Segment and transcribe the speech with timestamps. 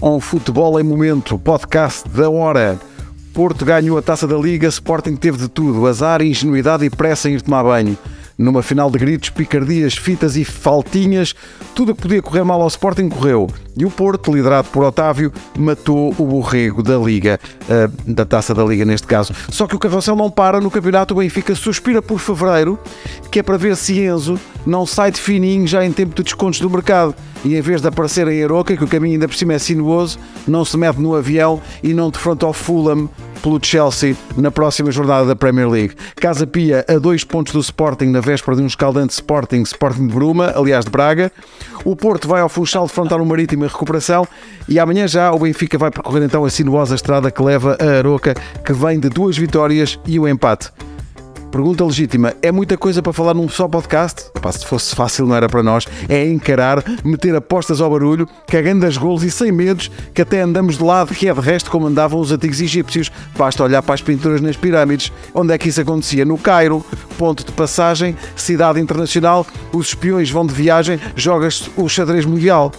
[0.00, 2.78] ao Futebol em Momento, podcast da hora.
[3.34, 7.34] Porto ganhou a taça da Liga, Sporting teve de tudo, azar, ingenuidade e pressa em
[7.34, 7.96] ir tomar banho.
[8.36, 11.34] Numa final de gritos, picardias, fitas e faltinhas,
[11.74, 13.48] tudo o que podia correr mal ao Sporting correu.
[13.80, 18.62] E o Porto, liderado por Otávio, matou o borrego da Liga, uh, da taça da
[18.62, 19.32] Liga neste caso.
[19.48, 22.78] Só que o carrossel não para no campeonato, o Benfica suspira por fevereiro,
[23.30, 26.60] que é para ver se Enzo não sai de fininho já em tempo de descontos
[26.60, 27.14] do mercado.
[27.42, 30.18] E em vez de aparecer em Aroca, que o caminho ainda por cima é sinuoso,
[30.46, 33.08] não se mete no avião e não defronta ao Fulham
[33.40, 35.94] pelo Chelsea na próxima jornada da Premier League.
[36.16, 40.14] Casa Pia a dois pontos do Sporting na véspera de um escaldante Sporting, Sporting de
[40.14, 41.32] Bruma, aliás de Braga.
[41.84, 44.26] O Porto vai ao Funchal defrontar o Marítimo recuperação
[44.68, 48.34] e amanhã já o Benfica vai percorrer então a sinuosa estrada que leva a Aroca,
[48.64, 50.70] que vem de duas vitórias e um empate.
[51.50, 54.30] Pergunta legítima: é muita coisa para falar num só podcast?
[54.36, 55.86] Epá, se fosse fácil, não era para nós.
[56.08, 60.78] É encarar, meter apostas ao barulho, cagando as golos e sem medos, que até andamos
[60.78, 63.10] de lado, que é de resto como andavam os antigos egípcios.
[63.36, 65.12] Basta olhar para as pinturas nas pirâmides.
[65.34, 66.24] Onde é que isso acontecia?
[66.24, 66.84] No Cairo,
[67.18, 72.70] ponto de passagem, cidade internacional, os espiões vão de viagem, jogas o xadrez mundial.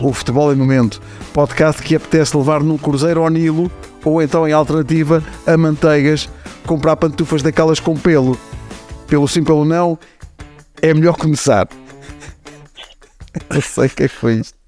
[0.00, 1.00] O futebol em momento.
[1.32, 3.70] Podcast que apetece levar num cruzeiro ao Nilo
[4.04, 6.28] ou então em alternativa a manteigas
[6.66, 8.38] comprar pantufas daquelas com pelo.
[9.06, 9.98] Pelo sim, pelo não,
[10.80, 11.68] é melhor começar.
[13.50, 14.58] Eu sei o que é que foi isto.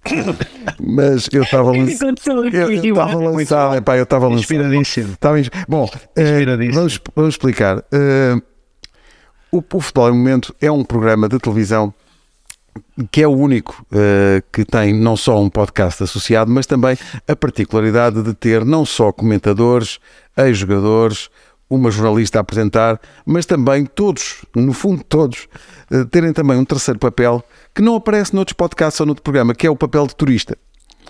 [0.80, 2.14] Mas eu estava lançado.
[2.52, 3.76] Eu estava lançado.
[3.76, 4.40] Epá, eu estava lançado.
[4.40, 5.12] Inspiradíssimo.
[5.12, 5.48] Estava ins...
[5.68, 7.78] Bom, uh, vamos, vamos explicar.
[7.78, 8.42] Uh,
[9.50, 11.94] o, o Futebol em Momento é um programa de televisão
[13.10, 17.36] que é o único uh, que tem não só um podcast associado, mas também a
[17.36, 19.98] particularidade de ter não só comentadores,
[20.36, 21.28] ex-jogadores,
[21.68, 25.48] uma jornalista a apresentar, mas também todos, no fundo todos,
[25.90, 27.42] uh, terem também um terceiro papel
[27.74, 30.56] que não aparece noutros podcasts ou noutro programa, que é o papel de turista.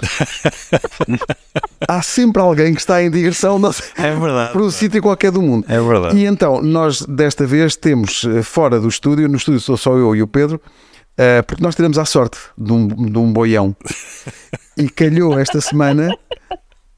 [1.87, 3.51] Há sempre alguém que está em sei,
[3.97, 5.67] é verdade, para um sítio qualquer do mundo.
[5.69, 6.17] É verdade.
[6.17, 10.17] E então, nós desta vez temos eh, fora do estúdio, no estúdio sou só eu
[10.17, 10.61] e o Pedro,
[11.13, 13.77] Uh, porque nós tiramos a sorte de um, de um boião
[14.77, 16.09] e calhou esta semana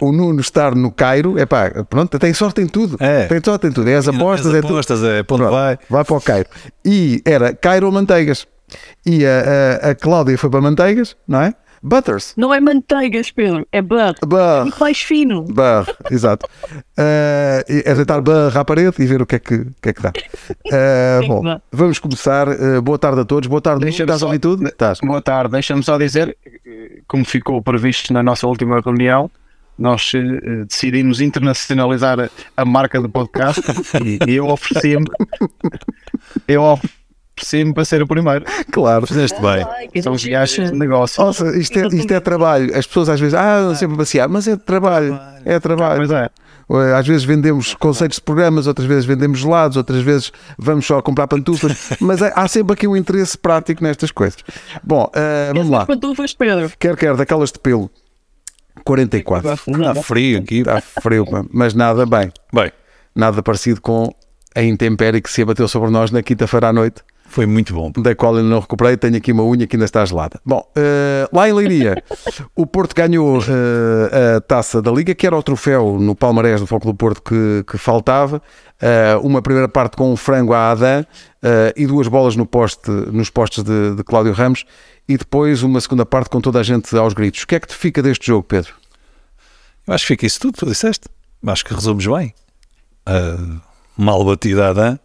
[0.00, 2.96] o Nuno estar no Cairo, é pá, pronto, tem sorte em tudo.
[3.00, 3.26] É.
[3.26, 3.88] Tem sorte em tudo.
[3.88, 5.10] É as apostas, as apostas é tudo.
[5.12, 5.78] É ponto pronto, vai.
[5.88, 6.48] Vai para o Cairo.
[6.84, 8.46] E era Cairo ou Manteigas.
[9.06, 11.54] E a, a, a Cláudia foi para Manteigas, não é?
[11.84, 12.32] Butters.
[12.34, 14.14] Não é manteigas, Pedro, é butter.
[14.62, 15.42] Muito mais fino.
[15.42, 16.46] Butter, exato.
[16.98, 20.00] Uh, é deitar barra à parede e ver o que é que, que, é que
[20.00, 20.10] dá.
[20.66, 22.48] Uh, bom, vamos começar.
[22.48, 23.46] Uh, boa tarde a todos.
[23.46, 24.66] Boa tarde, estás a ouvir tudo?
[24.66, 24.98] Estás.
[25.00, 25.52] Boa tarde.
[25.52, 26.34] Deixa-me só dizer,
[27.06, 29.30] como ficou previsto na nossa última reunião,
[29.78, 33.60] nós uh, decidimos internacionalizar a, a, marca do podcast
[34.02, 35.04] e, e eu ofereci-me
[36.48, 37.03] eu ofereci
[37.42, 38.44] Sim, para ser o primeiro.
[38.70, 39.06] Claro.
[39.06, 40.02] Fizeste bem.
[40.02, 41.22] São os gajos de negócio.
[41.22, 42.76] Nossa, isto é, isto é trabalho.
[42.76, 45.18] As pessoas às vezes, ah, não sempre passear, mas é trabalho.
[45.44, 45.96] É trabalho.
[45.96, 46.30] Pois é.
[46.96, 51.26] Às vezes vendemos conceitos de programas, outras vezes vendemos gelados, outras vezes vamos só comprar
[51.26, 54.38] pantufas, mas há sempre aqui um interesse prático nestas coisas.
[54.82, 55.84] Bom, uh, vamos lá.
[55.84, 56.72] Pantufas, Pedro.
[56.78, 57.90] Quer, quer, daquelas de pelo.
[58.82, 59.52] 44.
[59.52, 60.58] Está frio aqui.
[60.60, 62.32] Está frio, mas nada bem.
[62.52, 62.72] Bem.
[63.14, 64.12] Nada parecido com
[64.54, 67.02] a intempérie que se abateu sobre nós na quinta-feira à noite.
[67.34, 67.90] Foi muito bom.
[67.90, 70.40] Da qual eu não recuperei, tenho aqui uma unha que ainda está gelada.
[70.46, 72.00] Bom, uh, lá em Leiria,
[72.54, 76.66] o Porto ganhou uh, a taça da Liga, que era o troféu no palmarés do
[76.68, 78.40] Foco do Porto que, que faltava.
[78.80, 81.04] Uh, uma primeira parte com um frango à Adam
[81.74, 84.64] e duas bolas no poste, nos postes de, de Cláudio Ramos.
[85.08, 87.42] E depois uma segunda parte com toda a gente aos gritos.
[87.42, 88.72] O que é que te fica deste jogo, Pedro?
[89.88, 91.08] Eu acho que fica isso tudo, tu disseste.
[91.44, 92.32] Acho que resumes bem.
[93.98, 94.98] mal batida a Adam,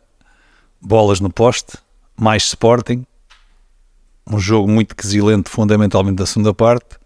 [0.80, 1.89] bolas no poste
[2.20, 3.06] mais Sporting,
[4.30, 6.98] um jogo muito quesilente fundamentalmente da segunda parte,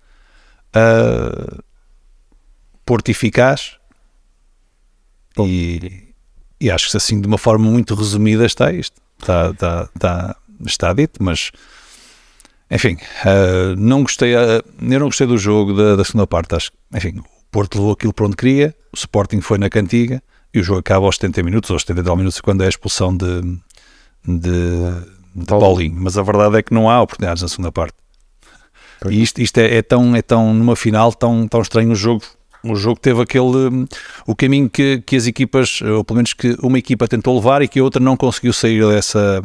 [0.76, 1.64] uh,
[2.86, 3.78] Porto eficaz.
[5.40, 6.14] E,
[6.60, 10.94] e, acho que assim de uma forma muito resumida está isto, está, está, está, está
[10.94, 11.52] dito, mas
[12.70, 16.72] enfim, uh, não gostei, uh, eu não gostei do jogo da, da segunda parte, acho
[16.94, 20.22] enfim, o Porto levou aquilo para onde queria, o Sporting foi na cantiga
[20.54, 23.42] e o jogo acaba aos 70 minutos, aos 70 minutos quando é a expulsão de
[24.26, 24.52] de,
[25.36, 27.96] de Paulinho, mas a verdade é que não há oportunidades na segunda parte.
[29.10, 32.24] E isto, isto é, é, tão, é tão, numa final, tão, tão estranho o jogo.
[32.64, 33.86] O jogo teve aquele,
[34.26, 37.68] o caminho que, que as equipas, ou pelo menos que uma equipa tentou levar e
[37.68, 39.42] que a outra não conseguiu sair dessa,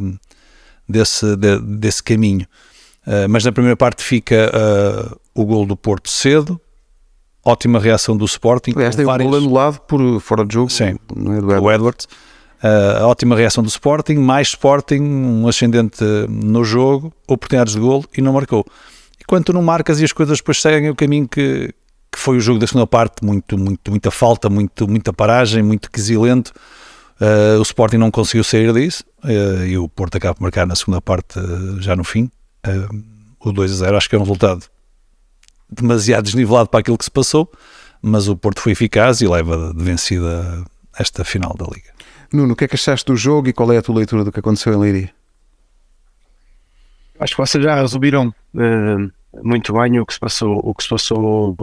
[0.87, 2.47] desse, de, desse caminho.
[3.05, 6.59] Uh, mas na primeira parte fica uh, o gol do Porto cedo,
[7.43, 8.71] ótima reação do Sporting.
[8.75, 9.27] Aliás, tem várias...
[9.27, 11.75] um gol anulado por fora de jogo, Sim, é do Edwards.
[11.75, 12.07] Edwards.
[12.63, 18.21] Uh, ótima reação do Sporting, mais Sporting, um ascendente no jogo, oportunidades de golo e
[18.21, 18.65] não marcou.
[19.17, 21.73] E não marcas e as coisas depois seguem o caminho que,
[22.11, 25.89] que foi o jogo da segunda parte, muito, muito, muita falta, muito, muita paragem, muito
[25.89, 26.51] quesilento.
[27.21, 30.75] Uh, o Sporting não conseguiu sair disso uh, e o Porto acaba por marcar na
[30.75, 31.39] segunda parte,
[31.79, 32.29] já no fim.
[33.39, 34.65] o 2 a 0 acho que é um resultado
[35.69, 37.49] demasiado desnivelado para aquilo que se passou,
[38.01, 40.65] mas o Porto foi eficaz e leva de vencida
[40.97, 41.98] esta final da Liga.
[42.33, 44.31] Nuno, o que é que achaste do jogo e qual é a tua leitura do
[44.31, 45.11] que aconteceu em Leiria?
[47.19, 48.33] Acho que vocês já resumiram
[49.43, 51.55] muito bem o que se passou, o que se passou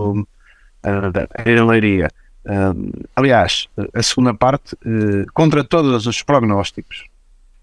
[1.44, 2.08] em Leiria.
[2.44, 7.06] Uh, aliás, a segunda parte, uh, contra todos os prognósticos,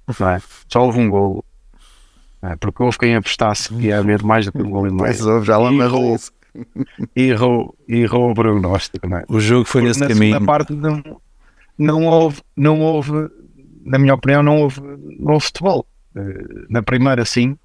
[0.10, 0.42] é?
[0.68, 1.46] só houve um golo.
[2.42, 2.58] É?
[2.58, 5.04] Porque houve quem apostasse que ia haver mais do que um golo e meio.
[5.04, 6.18] Mas houve, já lá me errou.
[7.16, 9.08] Errou, errou o prognóstico.
[9.08, 9.24] Não é?
[9.30, 10.40] O jogo foi Porque nesse na caminho.
[10.40, 11.02] Na parte não,
[11.78, 13.12] não, houve, não houve,
[13.86, 14.82] na minha opinião, não houve,
[15.20, 15.86] não houve futebol.
[16.16, 17.58] Uh, na primeira, sim,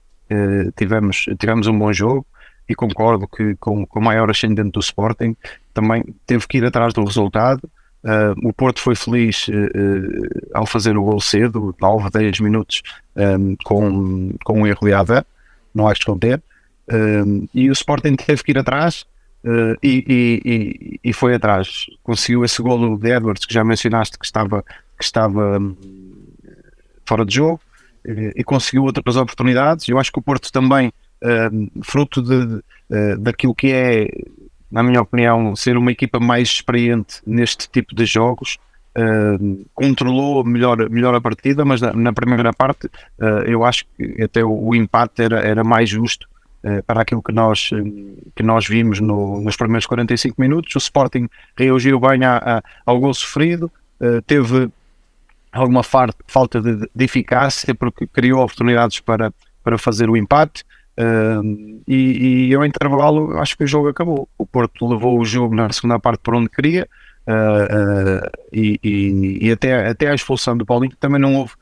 [0.76, 2.26] tivemos, tivemos um bom jogo
[2.68, 5.34] e concordo que com, com maior ascendente do Sporting
[5.72, 7.62] também teve que ir atrás do resultado.
[8.04, 9.46] Uh, o Porto foi feliz
[10.54, 12.82] ao fazer o gol cedo, 9, 10 minutos,
[13.64, 15.26] com, com um erro de Ava,
[15.74, 16.42] não há que esconder.
[17.54, 19.06] e o Sporting teve que ir atrás
[19.82, 20.04] e,
[20.44, 21.86] e, e, foi atrás.
[22.02, 24.64] Conseguiu esse golo de Edwards, que já mencionaste, que estava,
[24.98, 25.76] que estava um,
[27.06, 27.60] fora de jogo,
[28.34, 29.88] e conseguiu outras oportunidades.
[29.88, 34.08] Eu acho que o Porto também uh, fruto de, uh, daquilo que é,
[34.70, 38.58] na minha opinião, ser uma equipa mais experiente neste tipo de jogos.
[38.96, 42.90] Uh, controlou melhor, melhor a partida, mas na, na primeira parte
[43.46, 46.26] eu acho que até o, o empate era, era mais justo
[46.86, 47.70] para aquilo que nós,
[48.34, 50.74] que nós vimos no, nos primeiros 45 minutos.
[50.74, 53.70] O Sporting reagiu bem a, a, ao gol sofrido,
[54.26, 54.70] teve
[55.52, 59.32] alguma falta de, de, eficácia porque criou oportunidades para,
[59.62, 60.64] para fazer o empate.
[61.86, 64.28] E, e ao intervalo acho que o jogo acabou.
[64.36, 66.88] O Porto levou o jogo na segunda parte por onde queria
[68.52, 71.52] e, e, e, até, até a expulsão do Paulinho também não houve,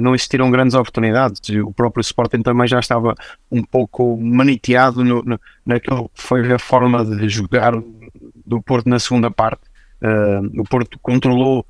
[0.00, 1.40] não existiram grandes oportunidades.
[1.64, 3.14] O próprio Sporting também já estava
[3.50, 7.72] um pouco maniteado no, no, naquilo que foi a forma de jogar
[8.44, 9.62] do Porto na segunda parte.
[10.56, 11.66] o Porto controlou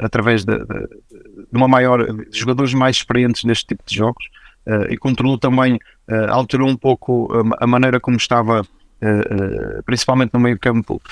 [0.00, 4.24] através de, de, de, uma maior de jogadores mais experientes neste tipo de jogos.
[4.64, 5.74] Uh, e controlou também,
[6.08, 11.02] uh, alterou um pouco a, a maneira como estava, uh, principalmente no meio campo,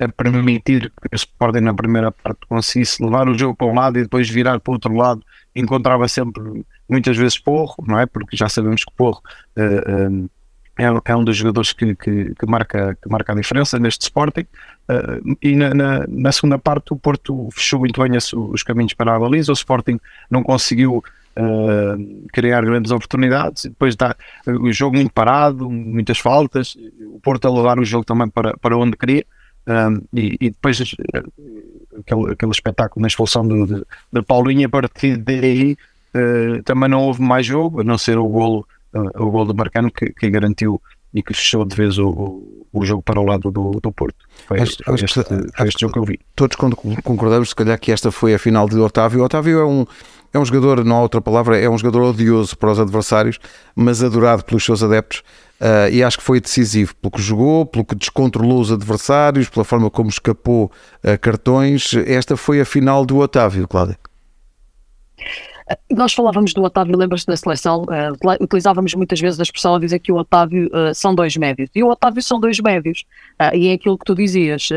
[0.00, 3.98] a permitir que o Sporting na primeira parte conseguisse levar o jogo para um lado
[3.98, 5.22] e depois virar para o outro lado,
[5.54, 8.06] encontrava sempre muitas vezes Porro, não é?
[8.06, 9.20] Porque já sabemos que Porro
[9.54, 14.46] é, é, um dos jogadores que, que, que, marca, que marca a diferença neste Sporting.
[14.88, 19.14] Uh, e na, na, na, segunda parte o Porto fechou muito bem os caminhos para
[19.14, 20.00] a baliza, o Sporting
[20.30, 21.04] não conseguiu
[21.36, 23.64] uh, criar grandes oportunidades.
[23.64, 24.16] Depois dá
[24.46, 26.76] o jogo muito parado, muitas faltas,
[27.12, 29.26] o Porto a levar o jogo também para, para onde queria.
[29.66, 30.80] Um, e, e, depois
[31.98, 35.76] aquele, aquele espetáculo na expulsão de Paulinho, a partir daí
[36.14, 39.54] uh, também não houve mais jogo, a não ser o golo, uh, o golo do
[39.54, 40.80] Marcano que, que garantiu
[41.12, 44.24] e que fechou de vez o, o, jogo para o lado do, do Porto.
[44.46, 46.20] Foi, acho, foi este, foi este jogo que eu vi.
[46.36, 49.24] Todos concordamos, se calhar, que esta foi a final de Otávio.
[49.24, 49.84] Otávio é um,
[50.32, 53.40] é um jogador, não há outra palavra, é um jogador odioso para os adversários,
[53.74, 55.22] mas adorado pelos seus adeptos.
[55.60, 59.62] Uh, e acho que foi decisivo pelo que jogou, pelo que descontrolou os adversários, pela
[59.62, 60.72] forma como escapou
[61.04, 61.92] uh, cartões.
[62.06, 63.98] Esta foi a final do Otávio, Cláudia.
[65.90, 67.82] Nós falávamos do Otávio, lembras-te da seleção?
[67.82, 71.70] Uh, utilizávamos muitas vezes a expressão a dizer que o Otávio uh, são dois médios.
[71.74, 73.04] E o Otávio são dois médios.
[73.40, 74.70] Uh, e é aquilo que tu dizias.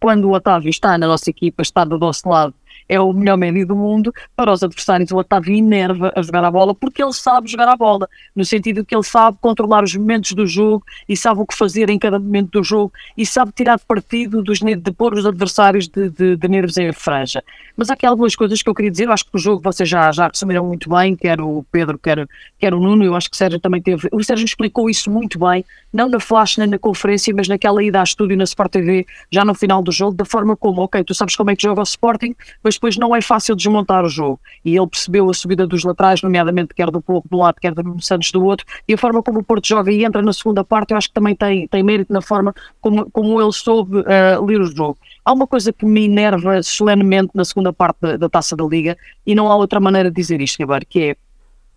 [0.00, 2.54] quando o Otávio está na nossa equipa, está do nosso lado
[2.88, 6.50] é o melhor médio do mundo, para os adversários o Otávio enerva a jogar a
[6.50, 10.32] bola porque ele sabe jogar a bola, no sentido que ele sabe controlar os momentos
[10.32, 13.78] do jogo e sabe o que fazer em cada momento do jogo e sabe tirar
[13.78, 17.42] partido dos, de pôr os adversários de, de, de nervos em franja.
[17.76, 19.88] Mas há aqui algumas coisas que eu queria dizer, eu acho que o jogo vocês
[19.88, 22.26] já, já resumiram muito bem, quer o Pedro, quer,
[22.58, 25.38] quer o Nuno, eu acho que o Sérgio também teve, o Sérgio explicou isso muito
[25.38, 29.06] bem, não na flash nem na conferência, mas naquela ida a estúdio na Sport TV,
[29.30, 31.80] já no final do jogo, da forma como, ok, tu sabes como é que joga
[31.80, 34.40] o Sporting, mas depois não é fácil desmontar o jogo.
[34.64, 37.74] E ele percebeu a subida dos laterais, nomeadamente quer do Porto de um lado, quer
[37.74, 40.64] do Santos do outro, e a forma como o Porto joga e entra na segunda
[40.64, 44.44] parte, eu acho que também tem, tem mérito na forma como, como ele soube uh,
[44.44, 44.98] ler o jogo.
[45.24, 48.96] Há uma coisa que me enerva solenemente na segunda parte da, da Taça da Liga,
[49.26, 51.16] e não há outra maneira de dizer isto, Ribeiro, que é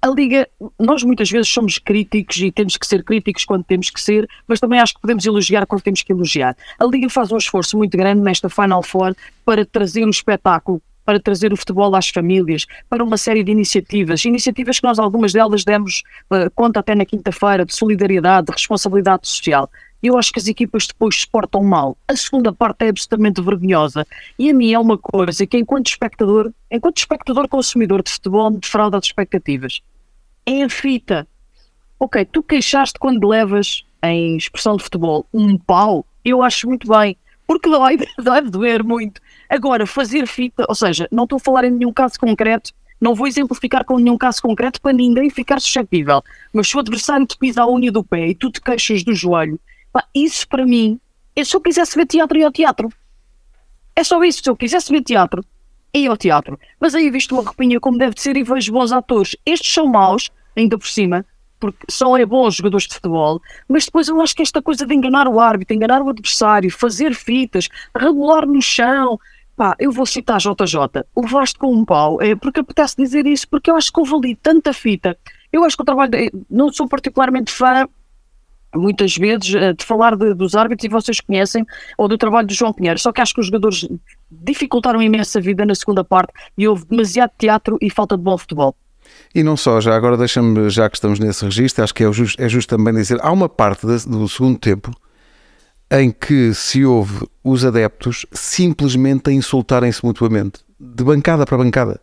[0.01, 4.01] a Liga, nós muitas vezes somos críticos e temos que ser críticos quando temos que
[4.01, 6.57] ser, mas também acho que podemos elogiar quando temos que elogiar.
[6.79, 9.15] A Liga faz um esforço muito grande nesta Final Four
[9.45, 10.81] para trazer um espetáculo
[11.11, 15.33] para trazer o futebol às famílias, para uma série de iniciativas, iniciativas que nós algumas
[15.33, 19.69] delas demos uh, conta até na quinta-feira, de solidariedade, de responsabilidade social.
[20.01, 21.97] eu acho que as equipas depois se portam mal.
[22.07, 24.07] A segunda parte é absolutamente vergonhosa.
[24.39, 28.59] E a mim é uma coisa que, enquanto espectador, enquanto espectador consumidor de futebol, me
[28.59, 29.81] defrauda as expectativas.
[30.45, 31.27] É a fita.
[31.99, 37.17] Ok, tu queixaste quando levas, em expressão de futebol, um pau, eu acho muito bem.
[37.45, 39.19] Porque dói, deve doer muito.
[39.51, 43.27] Agora, fazer fita, ou seja, não estou a falar em nenhum caso concreto, não vou
[43.27, 47.63] exemplificar com nenhum caso concreto para ninguém ficar suscetível, mas se o adversário te pisa
[47.63, 49.59] a unha do pé e tu te queixas do joelho,
[49.91, 50.97] pá, isso para mim,
[51.35, 52.87] é se eu quisesse ver teatro e ao teatro.
[53.93, 55.43] É só isso, se eu quisesse ver teatro,
[55.93, 56.57] e ao teatro.
[56.79, 59.35] Mas aí visto uma roupinha como deve de ser e vejo bons atores.
[59.45, 61.25] Estes são maus, ainda por cima,
[61.59, 64.95] porque são é bons jogadores de futebol, mas depois eu acho que esta coisa de
[64.95, 69.19] enganar o árbitro, enganar o adversário, fazer fitas, regular no chão,
[69.79, 73.69] Eu vou citar JJ, o Vasco com um pau, é, porque apetece dizer isso, porque
[73.69, 75.17] eu acho que houve ali tanta fita.
[75.51, 77.87] Eu acho que o trabalho, de, não sou particularmente fã,
[78.75, 81.65] muitas vezes, eh, de falar de, dos árbitros, e vocês conhecem,
[81.97, 83.87] ou do trabalho do João Pinheiro, só que acho que os jogadores
[84.31, 88.75] dificultaram imensa vida na segunda parte e houve demasiado teatro e falta de bom futebol.
[89.35, 92.41] E não só, já agora deixa-me, já que estamos nesse registro, acho que é justo,
[92.41, 94.91] é justo também dizer, há uma parte do segundo tempo
[95.91, 101.99] em que se ouve os adeptos simplesmente a insultarem-se mutuamente, de bancada para bancada.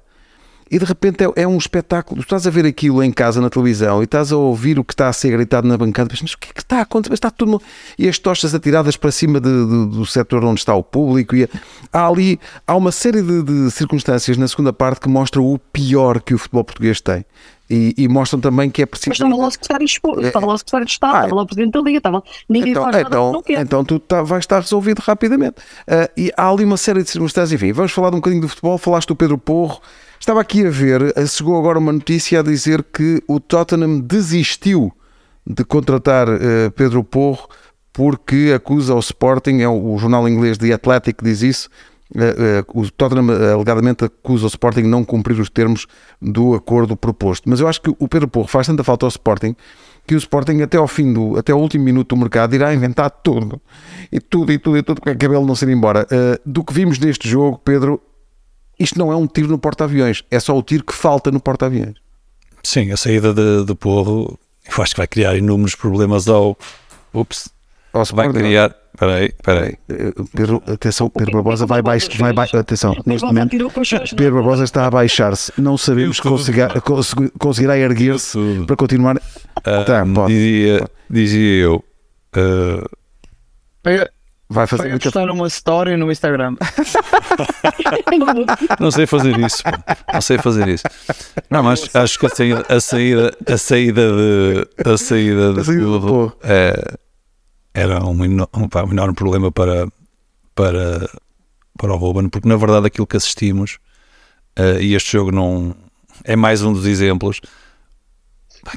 [0.71, 2.21] E de repente é, é, um espetáculo.
[2.21, 4.92] Tu estás a ver aquilo em casa na televisão e estás a ouvir o que
[4.92, 7.14] está a ser gritado na bancada, mas o que é que está a acontecer?
[7.14, 7.62] Está tudo...
[7.99, 11.35] E as tochas atiradas para cima de, de, do setor onde está o público.
[11.35, 11.49] E
[11.90, 16.21] há ali há uma série de, de circunstâncias na segunda parte que mostram o pior
[16.21, 17.25] que o futebol português tem.
[17.71, 19.11] E, e, mostram também que é preciso.
[19.11, 21.35] Mas estava lá o secretário de Estado, estava lá o secretário de Estado, ah, estava
[21.35, 22.23] lá o Presidente da Liga, estava...
[22.49, 23.61] ninguém então, faz nada então, não quer.
[23.61, 25.57] Então tu tá, vais estar resolvido rapidamente.
[25.59, 28.49] Uh, e há ali uma série de circunstâncias, enfim, vamos falar de um bocadinho do
[28.49, 29.81] futebol, falaste do Pedro Porro,
[30.19, 34.91] estava aqui a ver, ah, chegou agora uma notícia a dizer que o Tottenham desistiu
[35.47, 37.49] de contratar uh, Pedro Porro
[37.93, 41.69] porque acusa o Sporting, é o, o jornal inglês The Athletic diz isso,
[42.75, 45.87] o Tottenham uh, alegadamente acusa o Sporting de não cumprir os termos
[46.21, 47.49] do acordo proposto.
[47.49, 49.55] Mas eu acho que o Pedro Porro faz tanta falta ao Sporting
[50.07, 53.11] que o Sporting até ao fim do, até ao último minuto do mercado irá inventar
[53.11, 53.61] tudo
[54.11, 56.07] e tudo e tudo e tudo para que cabelo não ser embora.
[56.47, 58.00] do que vimos neste jogo, Pedro,
[58.81, 61.97] isto não é um tiro no porta-aviões, é só o tiro que falta no porta-aviões.
[62.62, 64.38] Sim, a saída de, de Porro
[64.69, 66.57] eu acho que vai criar inúmeros problemas ao.
[67.12, 67.49] Ups,
[67.93, 69.78] ao vai criar Peraí, peraí.
[70.35, 72.19] Pedro, atenção, Pedro Barbosa vai baixar.
[72.19, 73.57] Vai ba atenção, neste momento,
[74.17, 75.52] Pedro Barbosa está a baixar-se.
[75.57, 76.69] Não sabemos se conseguirá,
[77.38, 78.37] conseguirá erguer-se
[78.67, 79.17] para continuar.
[79.17, 80.33] Uh, tá, pode.
[80.33, 81.85] Dizia, dizia eu.
[82.37, 82.85] Uh,
[84.49, 86.57] vai fazer vai postar uma story no Instagram.
[88.81, 89.62] não sei fazer isso.
[90.12, 90.83] Não sei fazer isso.
[91.49, 94.67] Não, mas acho que a saída, a saída, a saída de.
[94.90, 95.61] A saída de.
[95.61, 96.99] A saída tudo, é,
[97.78, 99.88] era um, um, um enorme problema para,
[100.54, 101.08] para,
[101.78, 103.78] para o Ruben, porque na verdade aquilo que assistimos,
[104.58, 105.75] uh, e este jogo não
[106.25, 107.40] é mais um dos exemplos,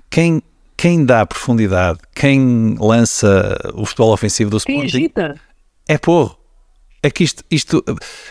[0.10, 0.42] quem,
[0.78, 5.42] quem dá profundidade, quem lança o futebol ofensivo do quem Sporting agita.
[5.88, 6.38] é porro.
[7.04, 7.84] É que isto, isto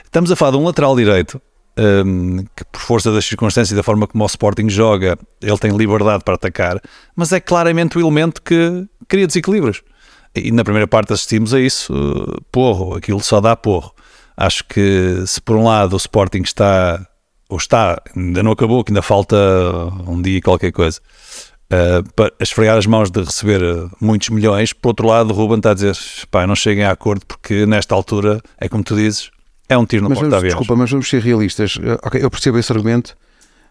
[0.05, 1.43] estamos a falar de um lateral direito
[1.77, 5.59] um, ehm, que por força das circunstâncias e da forma como o Sporting joga, ele
[5.59, 6.81] tem liberdade para atacar,
[7.17, 9.83] mas é claramente o elemento que cria desequilíbrios.
[10.35, 11.93] E na primeira parte assistimos a isso,
[12.53, 13.93] porro, aquilo só dá porro.
[14.37, 17.05] Acho que se por um lado o Sporting está,
[17.49, 19.37] ou está, ainda não acabou, que ainda falta
[20.07, 21.01] um dia qualquer coisa,
[21.71, 23.61] uh, para esfregar as mãos de receber
[24.01, 25.97] muitos milhões, por outro lado o Ruben está a dizer,
[26.31, 29.31] pá, não cheguem a acordo porque nesta altura, é como tu dizes,
[29.69, 31.79] é um tiro no porta Desculpa, mas vamos ser realistas.
[31.81, 33.17] Eh, ok, eu percebo esse argumento,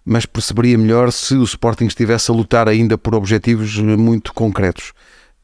[0.05, 4.93] mas perceberia melhor se o Sporting estivesse a lutar ainda por objetivos muito concretos.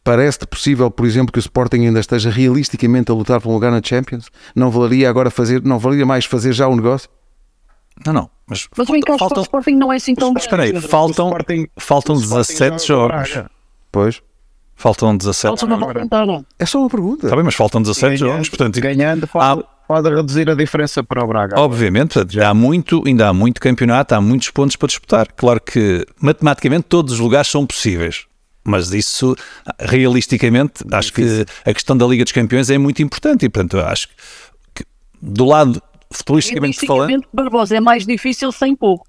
[0.05, 3.71] Parece-te possível, por exemplo, que o Sporting ainda esteja realisticamente a lutar por um lugar
[3.71, 4.29] na Champions?
[4.55, 7.09] Não valeria agora fazer, não valeria mais fazer já o negócio?
[8.05, 8.29] Não, não.
[8.45, 9.41] Mas, mas o encaixe faltam...
[9.41, 13.39] do Sporting não é assim tão Mas espera aí, faltam, Sporting, faltam 17 jogos.
[13.91, 14.21] Pois.
[14.75, 16.43] Faltam 17 jogos.
[16.59, 17.25] É só uma pergunta.
[17.25, 18.49] Está bem, mas faltam 17 ganhando, jogos.
[18.49, 19.63] Portanto, ganhando pode, há...
[19.87, 21.59] pode reduzir a diferença para o Braga.
[21.59, 25.27] Obviamente, já há muito, ainda há muito campeonato, há muitos pontos para disputar.
[25.35, 28.27] Claro que matematicamente todos os lugares são possíveis.
[28.65, 29.35] Mas isso,
[29.79, 31.45] realisticamente, Muito acho difícil.
[31.45, 34.09] que a questão da Liga dos Campeões é muito importante e, portanto, acho
[34.73, 34.83] que
[35.21, 35.81] do lado
[36.11, 37.23] futbolisticamente falando.
[37.31, 39.07] Barbosa é mais difícil sem pouco.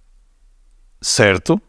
[1.01, 1.61] Certo.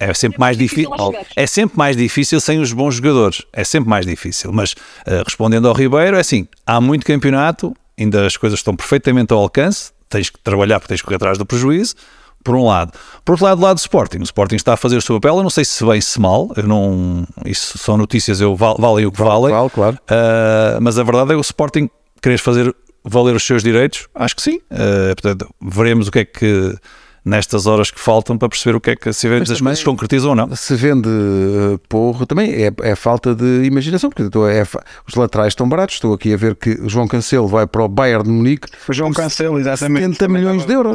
[0.00, 0.90] É sempre é mais, mais difícil.
[1.36, 3.42] É sempre mais difícil sem os bons jogadores.
[3.52, 4.52] É sempre mais difícil.
[4.52, 9.32] Mas uh, respondendo ao Ribeiro, é assim: há muito campeonato, ainda as coisas estão perfeitamente
[9.32, 9.92] ao alcance.
[10.08, 11.94] Tens que trabalhar porque tens que correr atrás do prejuízo.
[12.42, 12.92] Por um lado.
[13.24, 15.36] Por outro lado, do lado do Sporting, o Sporting está a fazer o seu papel,
[15.36, 19.06] eu não sei se bem se mal, eu não, isso são notícias, eu val, valem
[19.06, 19.96] o que valem, Vale, claro.
[19.96, 21.88] Uh, mas a verdade é que o Sporting
[22.20, 24.60] querer fazer valer os seus direitos, acho que sim.
[24.70, 26.76] Uh, portanto, veremos o que é que
[27.24, 30.30] nestas horas que faltam para perceber o que é que se as coisas se concretizam
[30.30, 30.54] ou não.
[30.56, 34.62] Se vende uh, porro, também é, é, falta de imaginação, porque estou, é,
[35.06, 35.96] os laterais estão baratos.
[35.96, 38.68] Estou aqui a ver que o João Cancelo vai para o Bayern de Munique.
[38.88, 40.14] O João Cancelo, exatamente.
[40.14, 40.92] 70 milhões de euros.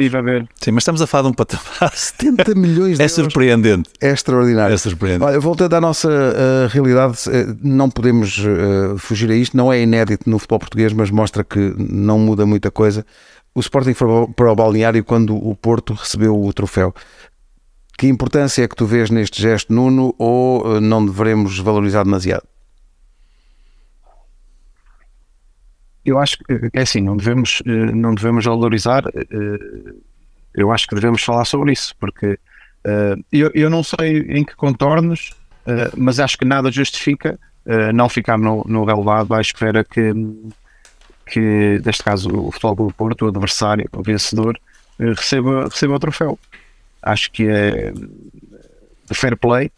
[0.59, 1.91] Sim, mas estamos a falar de um patamar.
[1.95, 3.15] 70 milhões de é euros.
[3.15, 3.89] surpreendente.
[4.01, 4.73] É extraordinário.
[4.73, 5.23] É surpreendente.
[5.23, 8.41] Olha, voltando à nossa uh, realidade, uh, não podemos
[8.97, 9.55] fugir a isto.
[9.55, 13.05] Não é inédito no futebol português, mas mostra que não muda muita coisa
[13.57, 16.93] o Sporting foi para o balneário quando o Porto recebeu o troféu.
[17.97, 22.43] Que importância é que tu vês neste gesto, Nuno, ou não devemos valorizar demasiado?
[26.05, 29.05] Eu acho que é assim, não devemos, não devemos valorizar.
[30.53, 32.37] Eu acho que devemos falar sobre isso, porque
[33.31, 35.33] eu, eu não sei em que contornos,
[35.97, 37.39] mas acho que nada justifica
[37.95, 40.13] não ficar no, no relevado à espera que
[41.27, 44.59] que, neste caso, o Futebol do Porto, o adversário, o vencedor,
[44.99, 46.39] eh, receba, receba o troféu.
[47.01, 49.71] Acho que é de fair play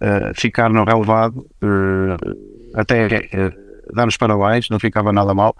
[0.00, 2.36] uh, ficar no relevado, uh,
[2.74, 5.56] até uh, dar os parabéns, não ficava nada mal.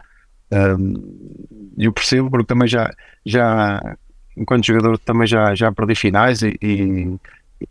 [1.79, 2.93] eu percebo, porque também já,
[3.25, 3.97] já
[4.37, 7.19] enquanto jogador, também já, já perdi finais e, e,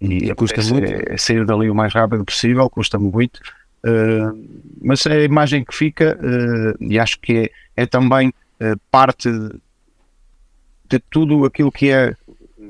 [0.02, 1.12] e custa muito.
[1.12, 3.40] É, sair dali o mais rápido possível, custa muito.
[3.86, 8.80] Uh, mas é a imagem que fica, uh, e acho que é, é também uh,
[8.90, 12.16] parte de tudo aquilo que é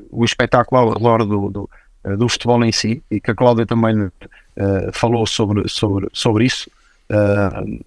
[0.10, 1.70] o espetáculo ao redor do, do,
[2.17, 4.12] do futebol em si, e que a Cláudia também
[4.93, 6.70] falou sobre, sobre, sobre isso.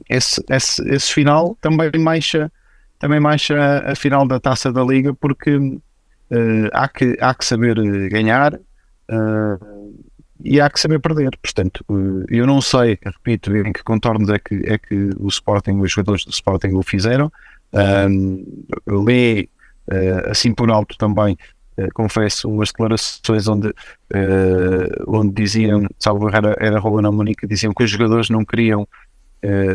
[0.09, 2.51] esse, esse, esse final também mancha,
[2.99, 5.79] também mancha a, a final da taça da Liga, porque
[6.73, 7.77] há, que, há que saber
[8.09, 8.55] ganhar.
[9.09, 10.05] Uh,
[10.43, 11.31] e há que saber perder.
[11.43, 15.81] Portanto, eh, eu não sei, repito, em que contornos é que, é que o Sporting,
[15.81, 17.33] os jogadores do Sporting o fizeram.
[17.73, 18.65] Um,
[19.05, 19.51] li
[19.91, 21.37] uh, assim por alto também,
[21.79, 23.73] uh, confesso, umas declarações onde,
[25.07, 28.87] onde diziam, salvo era, era Rolando Monica, diziam que os jogadores não queriam,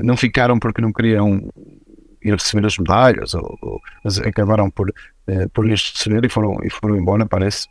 [0.03, 1.49] não ficaram porque não queriam
[2.23, 3.81] ir receber as medalhas, ou, ou
[4.25, 4.91] acabaram por,
[5.53, 7.67] por lhes receber e foram, e foram embora, parece.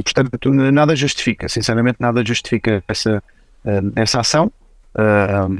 [0.00, 3.22] E portanto nada justifica, sinceramente nada justifica essa,
[3.64, 4.50] eh, essa ação
[4.94, 5.52] uh,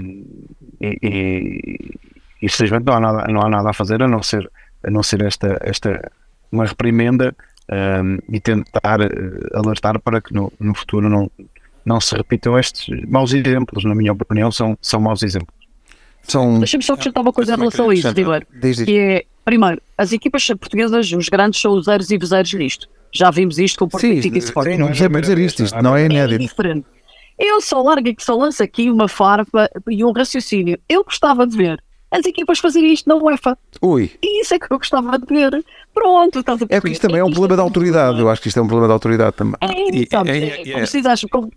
[0.81, 1.99] e, e,
[2.43, 4.51] e simplesmente não há, nada, não há nada a fazer a não ser,
[4.83, 6.11] a não ser esta, esta
[6.51, 7.35] uma reprimenda
[7.71, 8.99] um, e tentar
[9.55, 11.31] alertar para que no, no futuro não,
[11.85, 15.55] não se repitam estes maus exemplos, na minha opinião, são, são maus exemplos.
[16.23, 16.59] São...
[16.59, 18.47] Deixa-me só acrescentar uma coisa em relação a isso, Ribeiro.
[18.85, 22.89] Que é, primeiro, as equipas portuguesas, os grandes são os zeros e bezeiros nisto.
[23.13, 24.77] Já vimos isto com o Porto Benfica e Sporting.
[24.77, 26.43] Não é dizer isto, isto não é inédito.
[26.43, 26.87] É diferente.
[27.39, 30.79] Eu só largo que só lanço aqui uma farpa e um raciocínio.
[30.89, 33.57] Eu gostava de ver as equipas fazerem isto na UEFA.
[33.81, 34.11] Ui.
[34.21, 35.65] E isso é que eu gostava de ver.
[35.95, 38.19] Pronto, estás a É porque isto também é um problema de autoridade.
[38.19, 39.57] Eu acho que isto é um problema de autoridade também.
[39.61, 41.51] É, sabe, é, é, como vocês acham, como,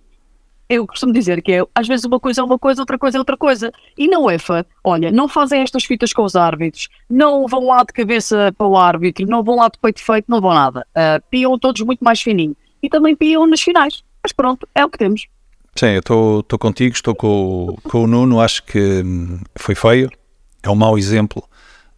[0.69, 3.19] eu costumo dizer que é, às vezes uma coisa é uma coisa, outra coisa é
[3.19, 3.71] outra coisa.
[3.97, 7.93] E na UEFA, olha, não fazem estas fitas com os árbitros, não vão lá de
[7.93, 10.85] cabeça para o árbitro, não vão lá de peito feito, não vão nada.
[10.91, 12.55] Uh, piam todos muito mais fininho.
[12.81, 14.03] E também piam nas finais.
[14.21, 15.27] Mas pronto, é o que temos.
[15.75, 15.99] Sim, eu
[16.39, 20.09] estou contigo, estou com, com o Nuno, acho que hum, foi feio,
[20.61, 21.43] é um mau exemplo.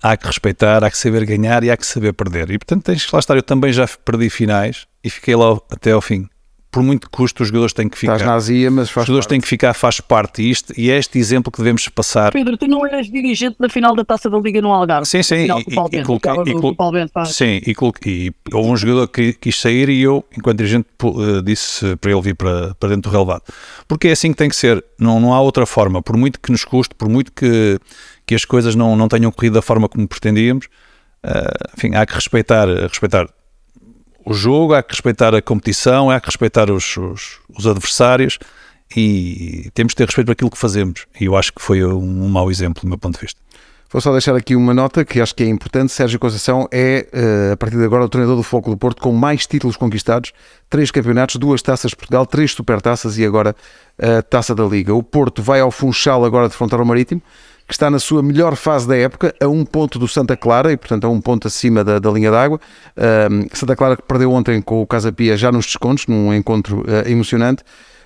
[0.02, 2.52] Há que respeitar, há que saber ganhar e há que saber perder.
[2.52, 3.36] E portanto tens que lá estar.
[3.36, 6.28] Eu também já perdi finais e fiquei lá até ao fim
[6.76, 8.16] por muito custo os jogadores têm que ficar.
[8.16, 9.30] Estás na Azia, mas faz Os jogadores parte.
[9.30, 10.42] têm que ficar, faz parte.
[10.42, 12.34] E, isto, e é este exemplo que devemos passar.
[12.34, 15.08] Pedro, tu não eras dirigente na final da Taça da Liga no Algarve.
[15.08, 15.36] Sim, sim.
[15.36, 17.74] E, e, e, sim, e,
[18.06, 22.22] e houve um jogador que quis sair e eu, enquanto dirigente, uh, disse para ele
[22.22, 23.44] vir para, para dentro do relevado.
[23.88, 24.84] Porque é assim que tem que ser.
[25.00, 26.02] Não, não há outra forma.
[26.02, 27.80] Por muito que nos custe, por muito que,
[28.28, 30.66] que as coisas não, não tenham corrido da forma como pretendíamos,
[31.26, 33.30] uh, enfim, há que respeitar, respeitar
[34.26, 38.40] o jogo, há que respeitar a competição, há que respeitar os, os, os, adversários
[38.96, 41.06] e temos que ter respeito por aquilo que fazemos.
[41.20, 43.40] E eu acho que foi um, um mau exemplo, do meu ponto de vista.
[43.92, 45.92] Vou só deixar aqui uma nota que acho que é importante.
[45.92, 49.14] Sérgio Conceição é, eh, a partir de agora, o treinador do Foco do Porto com
[49.14, 50.34] mais títulos conquistados,
[50.70, 53.56] três campeonatos, duas taças de Portugal, três supertaças e agora
[53.98, 54.94] a taça da Liga.
[54.94, 57.22] O Porto vai ao Funchal agora de fronteira ao Marítimo
[57.68, 60.78] que está na sua melhor fase da época, a um ponto do Santa Clara e,
[60.78, 62.60] portanto, a um ponto acima da, da linha d'água.
[63.54, 67.10] Santa Clara que perdeu ontem com o Casa Pia já nos descontos, num encontro uh,
[67.10, 67.64] emocionante.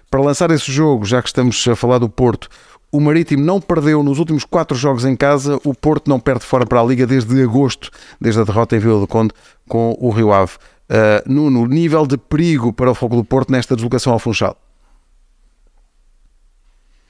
[0.10, 2.50] Para lançar esse jogo, já que estamos a falar do Porto,
[2.92, 6.66] o Marítimo não perdeu nos últimos quatro jogos em casa, o Porto não perde fora
[6.66, 9.34] para a Liga desde agosto, desde a derrota em Vila do Conde
[9.68, 10.54] com o Rio Ave.
[10.90, 14.58] Uh, Nuno, nível de perigo para o Fogo do Porto nesta deslocação ao Funchal?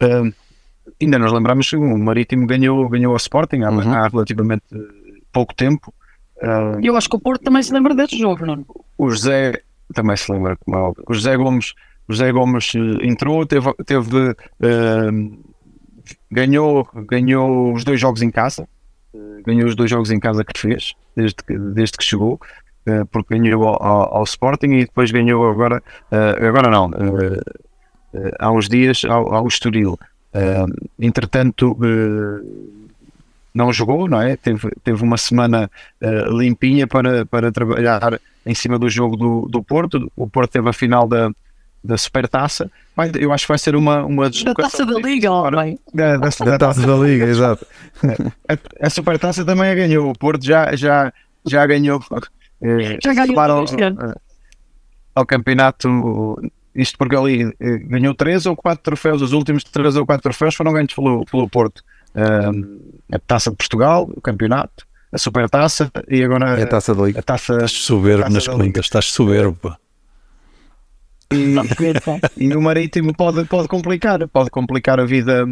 [0.02, 0.34] Uh,
[1.02, 3.94] ainda nos lembramos que o Marítimo ganhou, ganhou a Sporting há, Uhum.
[3.94, 4.64] há relativamente
[5.32, 5.94] pouco tempo.
[6.42, 8.66] Uh, eu acho que o Porto também se lembra deste jogo, não?
[8.98, 9.62] o José
[9.94, 11.04] também se lembra como é óbvio.
[11.08, 11.74] O José Gomes,
[12.08, 15.10] o José Gomes eh, entrou, teve, teve eh,
[16.32, 18.68] ganhou, ganhou os dois jogos em casa,
[19.14, 22.40] eh, ganhou os dois jogos em casa que fez desde que, desde que chegou,
[22.86, 27.40] eh, porque ganhou ao, ao- ao Sporting e depois ganhou agora, eh, agora não, eh,
[28.14, 29.98] eh, há uns dias ao, ao Estoril.
[30.34, 30.66] Eh,
[31.00, 32.46] entretanto, eh,
[33.54, 34.36] não jogou, não é?
[34.38, 39.64] Teve, teve uma semana eh, limpinha para, para trabalhar em cima do jogo do, do
[39.64, 40.12] Porto.
[40.16, 41.32] O Porto teve a final da,
[41.84, 42.70] da Supertaça.
[42.96, 45.80] Vai- Eu acho que vai ser uma, uma Da taça da Liga, homem.
[45.94, 47.66] Da, da, Da taça da Liga, exato.
[48.48, 50.10] a, a Supertaça também a ganhou.
[50.12, 51.12] O Porto já, já,
[51.46, 52.00] já ganhou.
[53.04, 53.98] Já ganhou claro, este ano.
[54.02, 54.14] ao,
[55.16, 55.88] ao campeonato.
[56.74, 59.22] Isto porque ali eh, ganhou três ou quatro troféus.
[59.22, 61.84] Os últimos três ou quatro troféus foram ganhos pelo, pelo Porto.
[62.16, 67.04] Eh, a Taça de Portugal, o campeonato, a Supertaça e agora É a taça da
[67.04, 67.20] Liga.
[67.20, 67.54] a Taça.
[67.54, 69.76] Estás soberbo Taça nas contas, estás soberbo.
[71.32, 71.56] E,
[72.38, 75.46] e o Marítimo pode, pode complicar, pode complicar a vida.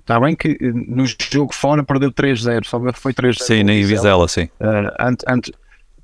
[0.00, 3.42] Está bem que eh, no jogo fora perdeu 3-0, só foi 3-0.
[3.42, 4.26] Sim, nem Vizela.
[4.26, 4.44] Vizela, sim.
[4.60, 5.52] Uh, ante, ante,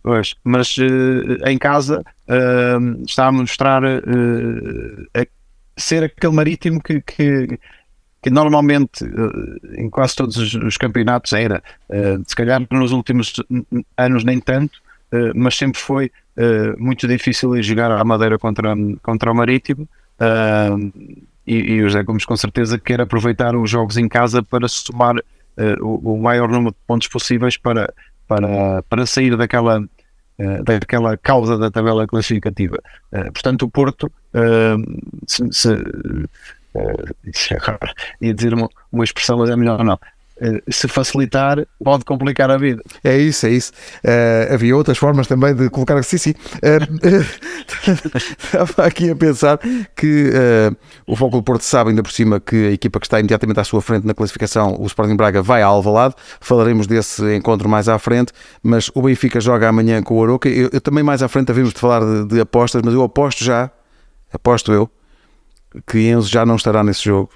[0.04, 5.26] pois, mas uh, em casa uh, está a mostrar uh, a
[5.78, 7.58] ser aquele marítimo que, que,
[8.22, 9.02] que normalmente
[9.78, 11.60] em quase todos os, os campeonatos era,
[12.24, 13.34] se calhar nos últimos
[13.96, 14.80] anos nem tanto,
[15.34, 16.12] mas sempre foi
[16.78, 19.88] muito difícil jogar à Madeira contra, contra o Marítimo.
[21.44, 25.16] E, e o José Gomes com certeza quer aproveitar os jogos em casa para somar
[25.80, 27.92] o, o maior número de pontos possíveis para,
[28.28, 29.84] para, para sair daquela,
[30.64, 32.78] daquela causa da tabela classificativa.
[33.12, 34.76] Eh, portanto, o Porto, eh,
[35.26, 39.98] se, se, eh, agora ia dizer uma, uma expressão, mas é melhor não.
[40.40, 42.82] Eh, se facilitar, pode complicar a vida.
[43.04, 43.72] É isso, é isso.
[44.02, 46.02] Eh, havia outras formas também de colocar.
[46.02, 46.34] Sim, sim.
[46.60, 46.78] Eh,
[48.36, 49.58] Estava aqui a pensar
[49.96, 50.72] que eh,
[51.06, 53.64] o Foco do Porto sabe ainda por cima que a equipa que está imediatamente à
[53.64, 56.14] sua frente na classificação, o Sporting Braga, vai a Alvalade.
[56.40, 60.48] Falaremos desse encontro mais à frente, mas o Benfica joga amanhã com o Aroca.
[60.48, 63.44] Eu, eu também mais à frente havemos de falar de, de apostas, mas eu aposto
[63.44, 63.70] já,
[64.32, 64.90] aposto eu,
[65.86, 67.30] que Enzo já não estará nesse jogo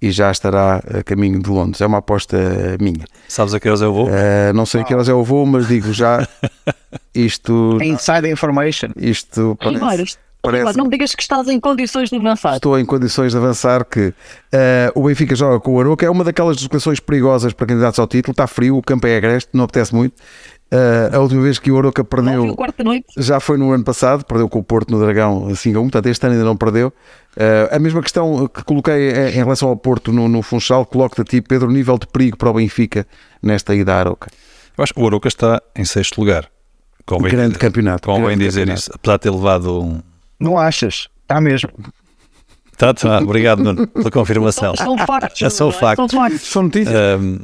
[0.00, 1.80] e já estará a caminho de Londres.
[1.80, 2.36] É uma aposta
[2.80, 3.04] minha.
[3.28, 4.08] Sabes a que horas eu vou?
[4.08, 6.26] Uh, não sei que horas é o voo, mas digo já
[7.14, 8.90] isto, Inside information.
[8.96, 10.04] isto parece, Ribeiro,
[10.42, 12.56] parece- não me digas que estás em condições de avançar.
[12.56, 14.14] estou em condições de avançar que uh,
[14.94, 18.32] o Benfica joga com o Aroca, é uma daquelas deslocações perigosas para candidatos ao título,
[18.32, 20.14] está frio, o campo é agreste, não apetece muito.
[20.72, 22.56] Uh, a última vez que o um perdeu
[23.16, 26.06] já foi no ano passado, perdeu com o Porto no Dragão 5 a 1, portanto
[26.06, 26.88] este ano ainda não perdeu.
[27.36, 31.20] Uh, a mesma questão que coloquei em em relação ao Porto no, no Funchal, coloco-te
[31.20, 33.06] a ti, Pedro, o nível de perigo para o Benfica
[33.40, 34.28] nesta ida à Aroca.
[34.76, 36.48] Eu acho que o Aroca está em sexto lugar.
[37.06, 38.08] Convém, Grande campeonato.
[38.08, 38.80] convém grande dizer campeonato.
[38.80, 38.90] isso.
[38.92, 40.00] Apesar de ter levado um.
[40.40, 41.08] Não achas?
[41.22, 41.70] Está mesmo.
[42.76, 44.74] Tá, tá, obrigado, Nuno, pela confirmação.
[44.76, 45.54] São factos.
[45.54, 45.72] São é?
[45.72, 46.10] factos.
[46.10, 46.42] São factos.
[46.42, 47.20] São notícias.
[47.20, 47.38] Um,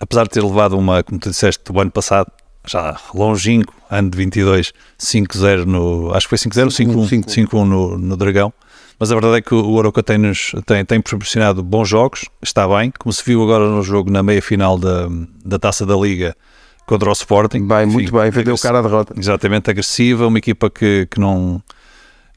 [0.00, 2.30] apesar de ter levado uma, como tu disseste, do ano passado,
[2.68, 6.14] já longínquo, ano de 22, 5-0 no.
[6.14, 8.52] Acho que foi 5-0 ou 5-1 5-1 no, no Dragão.
[8.98, 12.92] Mas a verdade é que o Aroca tem-nos tem, tem proporcionado bons jogos, está bem,
[12.98, 15.08] como se viu agora no jogo na meia final da,
[15.44, 16.36] da taça da Liga
[16.84, 17.66] contra o Sporting.
[17.66, 19.14] Bem, Enfim, muito bem, vendeu o cara à derrota.
[19.16, 21.62] Exatamente, agressiva, uma equipa que, que não.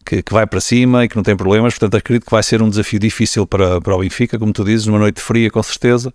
[0.04, 2.60] Que, que vai para cima e que não tem problemas, portanto acredito que vai ser
[2.60, 6.12] um desafio difícil para, para o Benfica, como tu dizes, numa noite fria com certeza,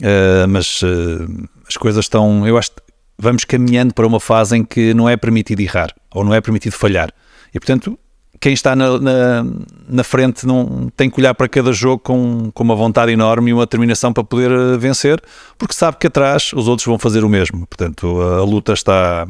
[0.00, 2.80] Uh, mas uh, as coisas estão, eu acho que
[3.18, 6.72] vamos caminhando para uma fase em que não é permitido errar ou não é permitido
[6.72, 7.12] falhar.
[7.52, 7.98] E portanto,
[8.40, 9.46] quem está na, na,
[9.88, 13.52] na frente não tem que olhar para cada jogo com, com uma vontade enorme e
[13.52, 15.20] uma determinação para poder uh, vencer,
[15.56, 17.66] porque sabe que atrás os outros vão fazer o mesmo.
[17.66, 19.26] Portanto, a, a luta está,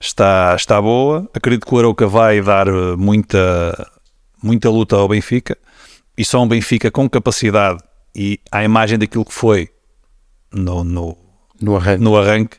[0.00, 1.28] está, está boa.
[1.34, 3.90] Acredito que o Arauca vai dar uh, muita,
[4.40, 5.58] muita luta ao Benfica
[6.16, 7.80] e só um Benfica com capacidade
[8.14, 9.68] e à imagem daquilo que foi
[10.52, 11.16] no, no,
[11.60, 12.02] No arranque.
[12.04, 12.56] no arranque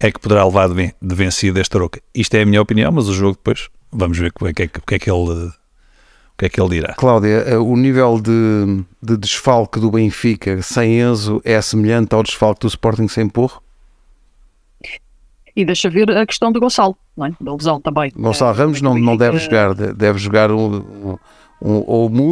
[0.00, 2.00] é que poderá levar de, ven- de vencido esta Aroca.
[2.14, 4.80] Isto é a minha opinião, mas o jogo depois vamos ver o que é que,
[4.80, 5.52] que, é que ele o
[6.38, 6.94] que é que ele dirá.
[6.94, 12.60] Cláudia, eh, o nível de, de desfalque do Benfica sem Enzo é semelhante ao desfalque
[12.62, 13.60] do Sporting sem Porro?
[15.54, 17.32] E deixa ver a questão do Gonçalo, não é?
[17.40, 18.10] Da lesão também.
[18.16, 21.18] Gonçalo Eh, Ramos não, não deve Benfica- jogar, de- deve jogar um,
[21.60, 21.78] um,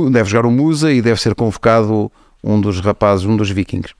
[0.09, 2.11] um- deve jogar o Musa e deve ser convocado
[2.43, 3.93] um dos rapazes, um dos vikings.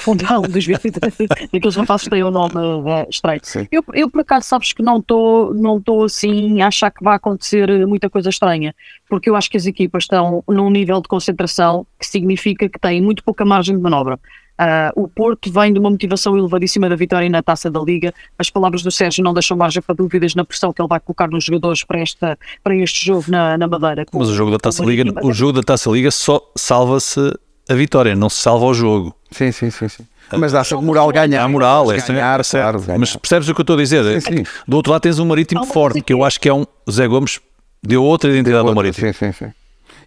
[0.00, 1.14] Fundão dos 23,
[1.52, 3.40] daqueles rapazes que têm o nome uh, estranho.
[3.70, 7.16] Eu, eu, por acaso, sabes que não estou não tô, assim a achar que vai
[7.16, 8.74] acontecer muita coisa estranha,
[9.08, 13.00] porque eu acho que as equipas estão num nível de concentração que significa que têm
[13.00, 14.18] muito pouca margem de manobra.
[14.52, 18.12] Uh, o Porto vem de uma motivação elevadíssima da vitória na taça da Liga.
[18.38, 21.28] As palavras do Sérgio não deixam margem para dúvidas na pressão que ele vai colocar
[21.28, 24.04] nos jogadores para, esta, para este jogo na, na Madeira.
[24.12, 27.32] Mas o jogo da taça Liga, o jogo da taça Liga só salva-se
[27.68, 29.14] a vitória, não se salva o jogo.
[29.30, 29.88] Sim, sim, sim.
[29.88, 30.04] sim.
[30.38, 31.42] Mas dá-se a moral ganhar.
[31.42, 32.98] A moral, é ganhar, é, claro, ganhar.
[32.98, 34.20] Mas percebes o que eu estou a dizer?
[34.20, 34.44] Sim, sim.
[34.66, 36.64] Do outro lado tens um marítimo forte, que eu acho que é um.
[36.90, 37.40] Zé Gomes
[37.82, 39.12] deu outra identidade ao marítimo.
[39.12, 39.52] Sim, sim, sim.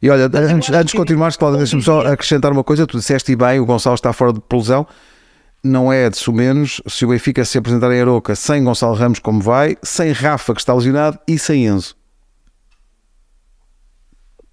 [0.01, 2.85] E olha, antes, antes de continuares, Cláudio, deixa-me só acrescentar uma coisa.
[2.85, 4.85] Tu disseste e bem, o Gonçalo está fora de pelusão.
[5.63, 9.41] Não é de menos se o Benfica se apresentar em Aroca sem Gonçalo Ramos, como
[9.41, 11.95] vai, sem Rafa, que está lesionado, e sem Enzo.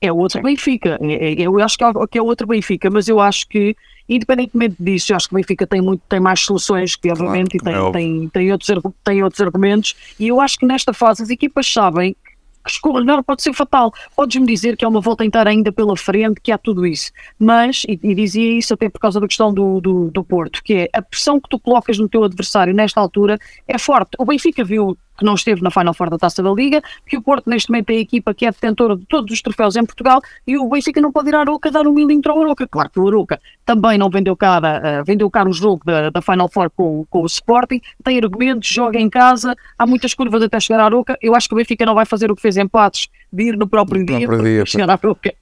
[0.02, 0.98] É outro Benfica.
[1.38, 3.76] Eu acho que é outro Benfica, mas eu acho que,
[4.08, 7.90] independentemente disso, eu acho que o Benfica tem, muito, tem mais soluções, que obviamente, claro,
[7.90, 8.70] e tem, é tem, tem, outros,
[9.04, 9.94] tem outros argumentos.
[10.18, 12.32] E eu acho que nesta fase as equipas sabem que
[12.66, 13.92] escorregar pode ser fatal.
[14.16, 17.12] Podes-me dizer que há uma volta inteira ainda pela frente, que há tudo isso.
[17.38, 20.74] Mas, e, e dizia isso até por causa da questão do, do, do, Porto, que
[20.74, 24.16] é a pressão que tu colocas no teu adversário nesta altura é forte.
[24.18, 27.22] O Benfica viu que não esteve na Final Four da Taça da Liga, que o
[27.22, 30.20] Porto neste momento é a equipa que é detentora de todos os troféus em Portugal
[30.46, 32.66] e o Benfica não pode ir à Aroca dar um milímetro ao Aroca.
[32.66, 36.22] Claro que o Aroca também não vendeu cara, uh, vendeu caro o jogo da, da
[36.22, 40.58] Final Four com, com o Sporting, tem argumentos, joga em casa, há muitas curvas até
[40.60, 41.16] chegar à Aroca.
[41.22, 43.56] Eu acho que o Benfica não vai fazer o que fez em Patos, de ir
[43.56, 45.34] no próprio no dia, próprio dia chegar à Aroca.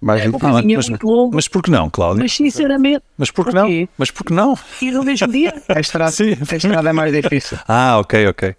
[0.00, 2.22] Mas, é mas, muito longo, mas por que não, Cláudio?
[2.22, 3.66] mas sinceramente, Mas por que não?
[3.66, 3.88] quê?
[3.98, 4.56] Mas por que não?
[4.80, 5.54] ir no mesmo dia.
[5.68, 6.36] A estrada, Sim.
[6.50, 7.58] a estrada é mais difícil.
[7.66, 8.54] Ah, ok, ok.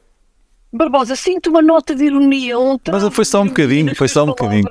[0.78, 2.58] Barbosa, sinto uma nota de ironia.
[2.58, 2.92] ontem.
[2.92, 4.68] Mas foi só um bocadinho, foi só um bocadinho.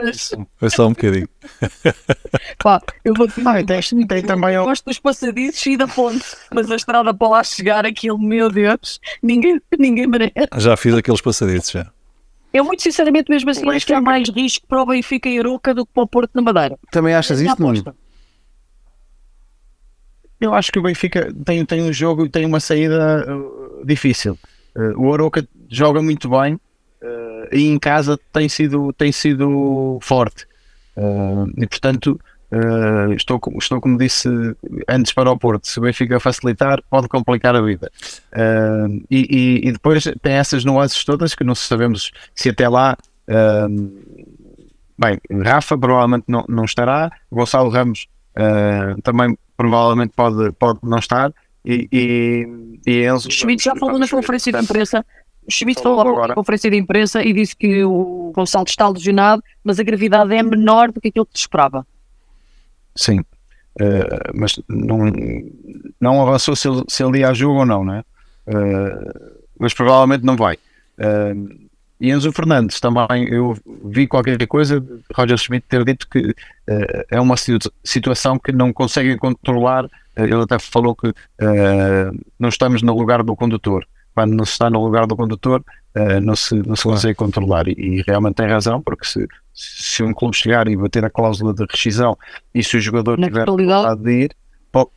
[0.56, 1.28] Foi só um bocadinho.
[2.62, 5.86] Pá, eu vou te Ah, e tem- tem também eu gosto dos passadiços e da
[5.86, 10.32] ponte, mas a estrada para lá chegar, aquilo, meu Deus, ninguém, ninguém merece.
[10.56, 11.86] Já fiz aqueles passadiços já.
[12.52, 15.74] Eu, muito sinceramente, mesmo assim, acho que há mais risco para o Benfica e Aroca
[15.74, 16.78] do que para o Porto na Madeira.
[16.90, 17.94] também achas Minha isso, Nuno?
[20.40, 24.38] Eu acho que o Benfica tem, tem um jogo, tem uma saída uh, difícil.
[24.76, 30.46] Uh, o Aroca joga muito bem uh, e em casa tem sido, tem sido forte.
[30.94, 32.20] Uh, e portanto,
[33.16, 34.28] estou, estou como disse
[34.88, 37.90] antes para o Porto: se o Benfica facilitar, pode complicar a vida.
[39.10, 39.16] E,
[39.64, 42.96] e- e depois tem essas nuances todas que não sabemos se até lá.
[44.96, 48.06] bem, Rafa provavelmente não, não estará, Gonçalo Ramos
[49.02, 51.32] também provavelmente pode, pode não estar.
[51.66, 52.48] E, e,
[52.86, 53.30] e Enzo.
[53.30, 55.04] Schmidt já falou na conferência de imprensa.
[55.48, 56.28] Schmidt Falou falou agora.
[56.28, 60.42] na conferência de imprensa e disse que o Gonçalo está lesionado, mas a gravidade é
[60.42, 61.86] menor do que aquilo que se esperava.
[62.96, 63.20] Sim.
[63.20, 64.98] Uh, mas não,
[66.00, 68.02] não avançou se ele, se ele ia a jogo ou não, né?
[68.46, 70.56] Uh, mas provavelmente não vai.
[70.98, 71.66] Uh,
[72.00, 76.34] e Enzo Fernandes também, eu vi qualquer coisa de Roger Schmidt ter dito que uh,
[77.10, 79.88] é uma situ- situação que não conseguem controlar.
[80.18, 83.86] Uh, ele até falou que uh, não estamos no lugar do condutor.
[84.14, 85.62] Quando não se está no lugar do condutor,
[85.96, 87.68] uh, não se, não se consegue controlar.
[87.68, 91.52] E, e realmente tem razão, porque se, se um clube chegar e bater a cláusula
[91.52, 92.16] de rescisão
[92.54, 94.36] e se o jogador Na tiver vontade de ir,
[94.72, 94.90] pô,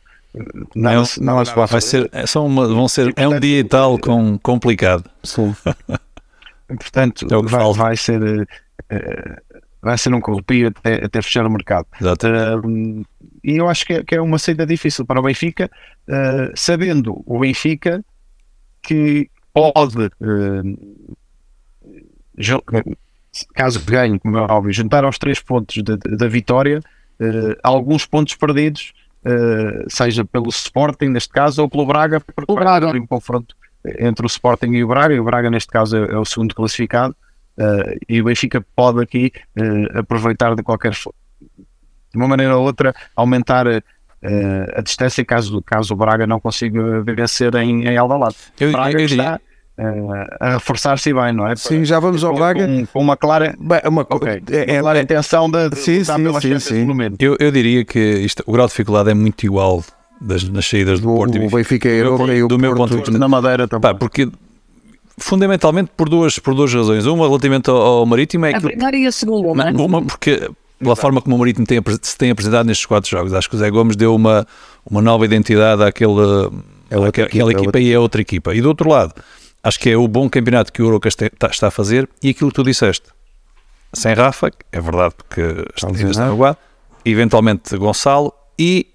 [0.74, 3.38] Não, se- não nada se vai Vai ser, é, só uma, vão ser, é um
[3.38, 5.04] dia e tal com, complicado.
[5.22, 5.54] Sim.
[6.68, 8.46] Portanto, É o que vai, vai ser eh,
[8.90, 9.36] eh,
[9.82, 11.86] vai ser um corrupio até, até fechar o mercado.
[12.00, 12.26] Exato.
[12.64, 13.02] Um,
[13.42, 15.70] e eu acho que é, que é uma saída difícil para o Benfica,
[16.08, 18.04] uh, sabendo o Benfica
[18.82, 20.78] que pode, uh,
[23.54, 26.80] caso ganhe, como é óbvio, juntar aos três pontos da- vitória
[27.20, 28.92] uh, alguns pontos perdidos,
[29.88, 32.88] seja pelo Sporting, neste caso, ou pelo Braga, porque O Braga.
[32.96, 33.54] um confronto
[33.98, 36.54] entre o Sporting e o Braga, e o Braga, neste caso, é, é o segundo
[36.54, 37.14] classificado.
[37.58, 41.14] Uh, e o Benfica pode aqui uh, aproveitar de qualquer fo-
[42.12, 43.82] de uma maneira ou outra aumentar uh,
[44.74, 48.36] a distância caso, caso o Braga não consiga vencer em, em Alvalade.
[48.58, 49.40] Eu, Braga eu que diria, está
[49.78, 51.56] uh, a reforçar-se bem, não é?
[51.56, 52.66] Sim, já vamos ao com, Braga.
[52.66, 55.76] com- com uma clara, Bem, uma co- ok, é- é- uma clara intenção de, de
[55.78, 56.80] Sim, lutar sim, sim, sim.
[56.82, 57.20] no momento.
[57.22, 59.82] eu, eu diria que isto- o grau de dificuldade é muito igual
[60.20, 61.88] das, nas saídas do do, Porto e o Benfica.
[61.88, 63.18] E Do meu e o do meu ponto de vista.
[63.18, 63.80] Na Madeira também.
[63.92, 64.28] Pá, porque
[65.18, 67.06] fundamentalmente por duas, por duas razões.
[67.06, 69.86] Uma relativamente ao, ao Marítimo é A que primeira e a segunda, não é?
[69.86, 73.48] uma porque pela forma como o Marítimo tem, se tem apresentado nestes quatro jogos, acho
[73.48, 74.46] que o Zé Gomes deu uma,
[74.84, 76.12] uma nova identidade àquele,
[76.90, 78.54] É àquela equipa, é equipa e é outra equipa.
[78.54, 79.14] E do outro lado,
[79.62, 82.50] acho que é o bom campeonato que o Eurocas tá- está a fazer e aquilo
[82.50, 83.08] que tu disseste.
[83.92, 85.42] Sem Rafa, é verdade porque
[86.22, 86.58] no guarda,
[87.04, 88.86] eventualmente Gonçalo e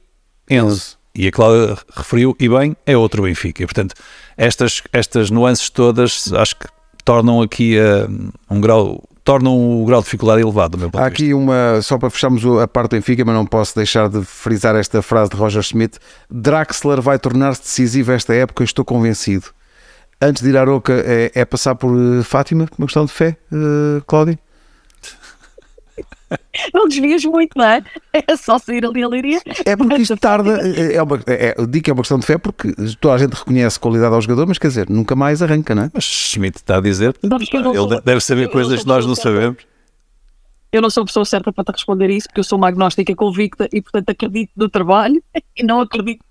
[0.49, 0.97] Enzo.
[1.13, 3.61] e a Cláudia referiu, e bem, é outro Benfica.
[3.63, 3.93] E, portanto,
[4.37, 6.67] estas, estas nuances todas acho que
[7.03, 11.33] tornam aqui uh, um grau tornam o grau de dificuldade elevado, do meu Há aqui
[11.33, 15.01] uma, só para fecharmos a parte do Benfica, mas não posso deixar de frisar esta
[15.01, 15.97] frase de Roger Schmidt:
[16.29, 19.47] Draxler vai tornar-se decisivo esta época, estou convencido.
[20.21, 23.35] Antes de ir à Roca, é, é passar por uh, Fátima, uma questão de fé,
[23.51, 24.37] uh, Cláudio?
[26.73, 27.83] Não desvias muito, não é?
[28.13, 29.41] É só sair ali a leiria.
[29.65, 30.57] É porque isto tarda.
[30.67, 33.33] É uma, é, eu digo que é uma questão de fé porque toda a gente
[33.33, 35.91] reconhece qualidade ao jogador, mas quer dizer, nunca mais arranca, não é?
[35.93, 39.57] Mas Schmidt está a dizer, ele sou- deve saber coisas que nós não sabemos.
[40.71, 43.15] Eu não sou a pessoa certa para te responder isso, porque eu sou uma agnóstica
[43.15, 45.23] convicta e, portanto, acredito no trabalho
[45.55, 46.23] e não acredito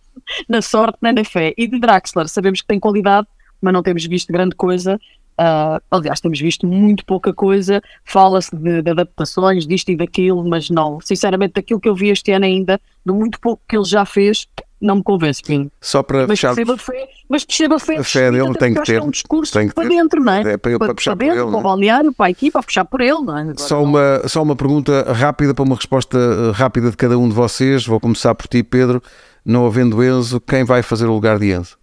[0.49, 1.55] na sorte nem na fé.
[1.57, 3.27] E de Draxler, sabemos que tem qualidade,
[3.61, 5.01] mas não temos visto grande coisa.
[5.37, 7.83] Ah, aliás, temos visto muito pouca coisa.
[8.05, 11.01] Fala-se de, de adaptações, disto e daquilo, mas não.
[11.01, 14.47] Sinceramente, daquilo que eu vi este ano ainda, do muito pouco que ele já fez,
[14.81, 15.71] não me convence, Pinho.
[15.81, 16.55] Só para Mas fechar.
[16.55, 19.01] perceba a fé, mas perceba fé, A fé dele tem que acho ter.
[19.01, 19.95] É um discurso Tem que para ter.
[19.97, 20.53] dentro, não é?
[20.53, 21.61] É para ele- para puxar por dentro, ele, para é?
[21.61, 23.41] o balneário, para a equipa, a puxar por ele, não é?
[23.43, 27.19] Agora, Só não- uma, só uma pergunta rápida para uma resposta uh, rápida de cada
[27.19, 27.85] um de vocês.
[27.87, 29.03] Vou começar por ti, Pedro.
[29.45, 31.77] Não havendo Enzo, quem vai fazer o lugar de Enzo?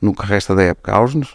[0.00, 0.92] No que resta da época?
[0.92, 1.28] Ausnes?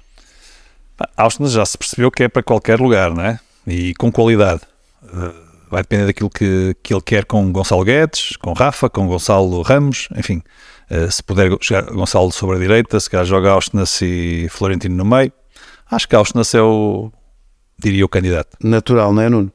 [1.18, 3.40] Austin já se percebeu que é para qualquer lugar, não é?
[3.68, 4.62] E com qualidade.
[5.04, 5.34] Uh,
[5.70, 10.08] vai depender daquilo que, que ele quer com Gonçalo Guedes, com Rafa, com Gonçalo Ramos,
[10.16, 10.42] enfim.
[10.90, 15.06] Uh, se puder jogar Gonçalo sobre a direita, se calhar joga Austin e Florentino no
[15.06, 15.32] meio.
[15.90, 17.12] Acho que Austin é o,
[17.78, 18.58] diria, o candidato.
[18.62, 19.52] Natural, não é, Nuno?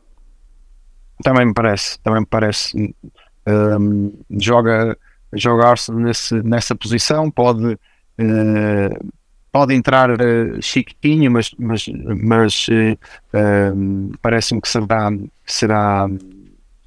[1.23, 2.95] Também me parece, também me parece.
[3.47, 4.97] Hum, joga
[5.33, 7.79] joga Arsenal nesse, nessa posição, pode,
[8.19, 8.91] eh,
[9.53, 11.87] pode entrar eh, Chiquinho, mas, mas,
[12.23, 15.11] mas eh, hum, parece-me que será,
[15.45, 16.09] será,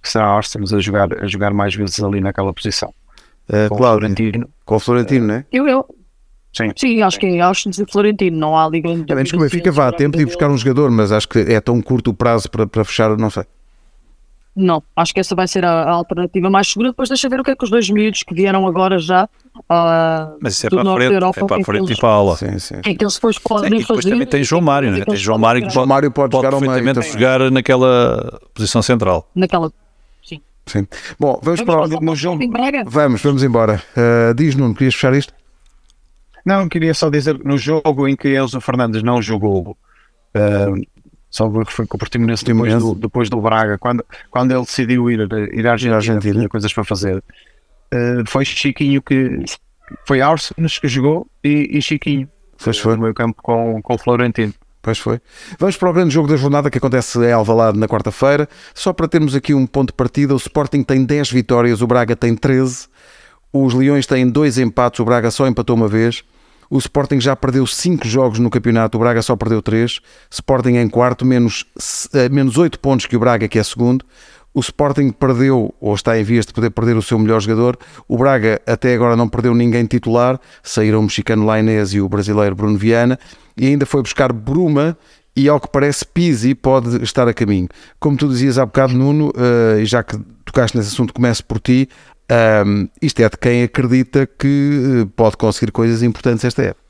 [0.02, 2.94] que será Arsenal a jogar, a jogar mais vezes ali naquela posição.
[3.50, 4.50] Uh, Com Cláudio, Florentino.
[4.64, 5.46] com o Florentino, não é?
[5.52, 5.86] Eu, eu,
[6.54, 6.72] Sim.
[6.78, 8.90] sim, acho que é Austin e Florentino, não há liga.
[8.90, 11.28] A menos que o Benfica vá a tempo de ir buscar um jogador, mas acho
[11.28, 13.44] que é tão curto o prazo para, para fechar, não sei.
[14.56, 16.90] Não, acho que essa vai ser a, a alternativa mais segura.
[16.90, 19.28] Depois deixa ver o que é que os dois miúdos que vieram agora já.
[19.68, 21.64] ah, Mas isso é do para a norte frente, da Europa, é para a é
[21.64, 22.38] frente e para a aula.
[22.38, 22.76] Sim, sim.
[22.86, 24.10] é que eles depois Sim, podem e depois fazer.
[24.12, 25.00] também tem João e Mário, né?
[25.00, 26.72] é tem João Mário que João Mário pode, pode jogar meio.
[26.72, 27.12] perfeitamente também.
[27.12, 29.28] jogar naquela posição central.
[29.34, 29.72] Naquela.
[30.66, 30.88] Sim.
[31.20, 32.00] Bom, vamos, Vamos para o...
[32.00, 32.84] para o Sporting Braga?
[32.86, 33.84] Vamos, vamos embora.
[33.98, 35.34] Uh, diz, Nuno, querias fechar isto?
[36.46, 39.72] Não, queria só dizer que no jogo em que Enzo Fernandes não jogou,
[40.36, 40.82] uh,
[41.34, 45.28] só foi com o Portimonense depois do, depois do Braga, quando, quando ele decidiu ir,
[45.52, 46.36] ir à Argentina, Argentina.
[46.36, 49.44] tinha coisas para fazer, uh, foi Chiquinho que
[50.06, 52.30] foi Arsenis que jogou e, e Chiquinho
[52.64, 52.96] Pois foi.
[52.96, 54.54] no meio campo com, com o Florentino.
[54.80, 55.20] Pois foi.
[55.58, 58.48] Vamos para o grande jogo da jornada que acontece em Alvalade na quarta-feira.
[58.76, 62.16] Só para termos aqui um ponto de partida, o Sporting tem 10 vitórias, o Braga
[62.16, 62.88] tem 13.
[63.52, 66.24] Os Leões têm dois empates, o Braga só empatou uma vez.
[66.70, 70.00] O Sporting já perdeu 5 jogos no campeonato, o Braga só perdeu 3.
[70.30, 71.66] Sporting em quarto, menos,
[72.14, 74.06] eh, menos 8 pontos que o Braga, que é segundo.
[74.54, 77.78] O Sporting perdeu, ou está em vias de poder perder o seu melhor jogador.
[78.08, 80.40] O Braga até agora não perdeu ninguém titular.
[80.62, 83.18] Saíram o mexicano Lainez e o brasileiro Bruno Viana.
[83.58, 84.96] E ainda foi buscar Bruma
[85.36, 87.68] e, ao que parece, Pizzi pode estar a caminho.
[88.00, 91.60] Como tu dizias há bocado, Nuno, eh, e já que tocaste nesse assunto, começo por
[91.60, 91.90] ti.
[92.30, 96.84] Ahm, isto é de quem acredita que eh, pode conseguir coisas importantes esta época.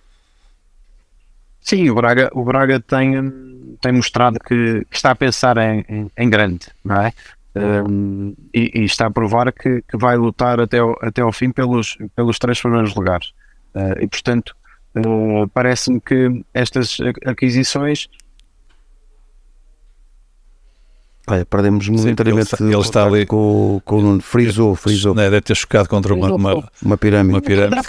[1.62, 3.14] Sim, o Braga, o Braga tem,
[3.82, 7.14] tem mostrado que está a pensar em, em, grande, não é?
[7.56, 11.52] Hum, e, e está a provar que, que vai lutar até ao, até ao fim
[11.52, 13.32] pelos, pelos três primeiros lugares.
[13.74, 14.56] Uh, e portanto,
[14.98, 18.10] uh, parece-me que estas aquisições
[21.26, 23.26] Olha, perdemos momentaneamente ele ele está ali.
[23.26, 24.22] com, com o Nuno.
[24.22, 25.16] Frisou, frisou.
[25.16, 27.36] Né, deve ter chocado contra uma, uma, Uma pirâmide.
[27.36, 27.82] uma pirâmide.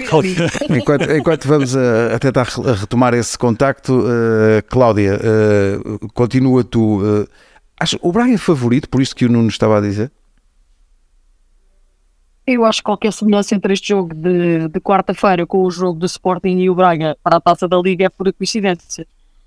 [0.70, 2.46] Enquanto, enquanto vamos a, a tentar
[2.78, 5.78] retomar esse contacto, eh, Cláudia, eh,
[6.14, 7.00] continua tu.
[7.04, 7.26] eh,
[7.80, 10.12] acha- o Braga é favorito, por isto que o Nuno estava a dizer?
[12.46, 16.04] Eu acho que qualquer semelhança entre este jogo de, de quarta-feira com o jogo do
[16.06, 19.06] Sporting e o Braga para a taça da Liga é pura coincidência.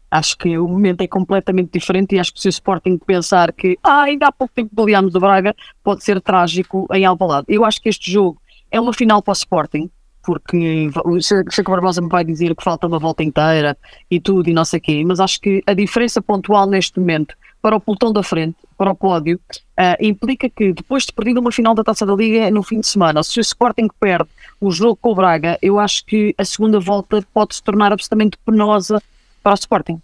[0.09, 3.77] Acho que o momento é completamente diferente e acho que se o Sporting pensar que
[3.83, 7.45] ah, ainda há pouco tempo goleámos o Braga, pode ser trágico em Alvalade.
[7.49, 8.41] Eu acho que este jogo
[8.71, 9.89] é uma final para o Sporting,
[10.23, 13.77] porque o Chico Barbosa me vai dizer que falta uma volta inteira
[14.09, 17.35] e tudo e não sei o quê, mas acho que a diferença pontual neste momento
[17.61, 19.39] para o pelotão da frente, para o pódio,
[19.75, 22.87] ah, implica que depois de perdido uma final da Taça da Liga no fim de
[22.87, 24.29] semana, se o Sporting perde
[24.61, 28.37] o jogo com o Braga, eu acho que a segunda volta pode se tornar absolutamente
[28.45, 29.01] penosa
[29.43, 30.01] para o Sporting.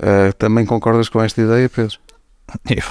[0.00, 1.98] Eh, também concordas com esta ideia, Pedro?
[2.70, 2.82] Eu,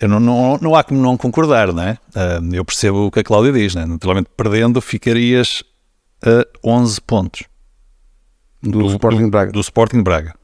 [0.00, 1.98] eu não, não, não há como não concordar, não é?
[2.14, 3.86] Uh, eu percebo o que a Cláudia diz, né?
[3.86, 5.62] naturalmente perdendo ficarias
[6.22, 7.44] a 11 pontos
[8.62, 9.52] do, do Sporting do, Braga.
[9.52, 10.34] Do Sporting Braga.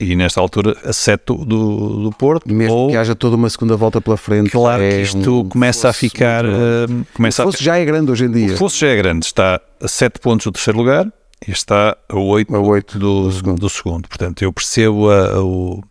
[0.00, 2.52] E nesta altura a 7 do, do Porto.
[2.52, 4.50] Mesmo ou, que haja toda uma segunda volta pela frente.
[4.50, 6.44] Claro é que isto um começa a ficar.
[6.44, 8.54] Uh, começa o fosse a, já é grande hoje em dia.
[8.54, 11.06] O fosse já é grande, está a 7 pontos do terceiro lugar
[11.50, 13.60] está a 8, a 8 do, do, segundo.
[13.60, 14.08] do segundo.
[14.08, 15.82] Portanto, eu percebo a, a, o,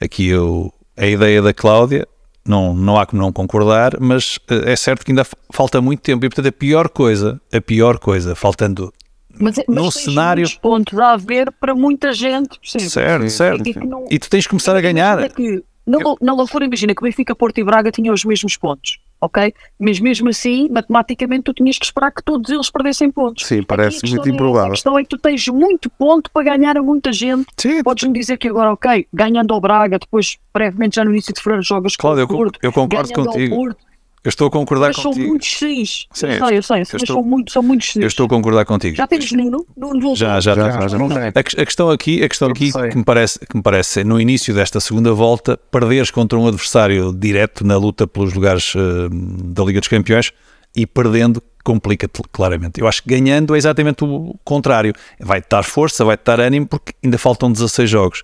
[0.00, 2.06] aqui a, a ideia da Cláudia,
[2.44, 6.24] não, não há como não concordar, mas eh, é certo que ainda falta muito tempo
[6.24, 8.92] e, portanto, a pior coisa, a pior coisa, faltando
[9.38, 10.48] mas, mas num cenário.
[10.60, 12.88] pontos a haver para muita gente, percebe?
[12.90, 13.68] Certo, certo.
[13.68, 15.28] E, não, e, tu tens que começar a ganhar.
[15.30, 16.16] Que, na, eu...
[16.20, 19.54] na Loucura, imagina que Benfica, Porto e Braga tinham os mesmos pontos, ok?
[19.78, 23.46] Mas mesmo assim, matematicamente, tu tinhas que esperar que todos eles perdessem pontos.
[23.46, 24.68] Sim, parece muito é, improvável.
[24.68, 27.46] A questão é que tu tens muito ponto para ganhar a muita gente.
[27.56, 27.82] Sim.
[27.82, 31.62] Podes-me dizer que agora, ok, ganhando ao Braga, depois, brevemente, já no início de fevereiro,
[31.62, 32.58] jogas Cláudio, com o Porto.
[32.60, 33.54] Eu, eu concordo contigo.
[33.54, 33.85] Porto,
[34.26, 35.14] eu estou a concordar mas contigo.
[35.14, 36.06] São muitos seis.
[36.12, 38.02] Sim, eu sei, eu sei, eu mas estou, são, muito, são muitos seis.
[38.02, 38.96] Eu estou a concordar contigo.
[38.96, 39.64] Já tens Nuno?
[39.76, 40.98] Nuno já, já, já, já, já.
[40.98, 44.52] A, a, questão aqui, a questão aqui que, me parece, que me parece no início
[44.52, 49.78] desta segunda volta, perderes contra um adversário direto na luta pelos lugares uh, da Liga
[49.78, 50.32] dos Campeões
[50.74, 52.80] e perdendo complica-te claramente.
[52.80, 54.92] Eu acho que ganhando é exatamente o contrário.
[55.20, 58.22] Vai-te dar força, vai-te dar ânimo, porque ainda faltam 16 jogos.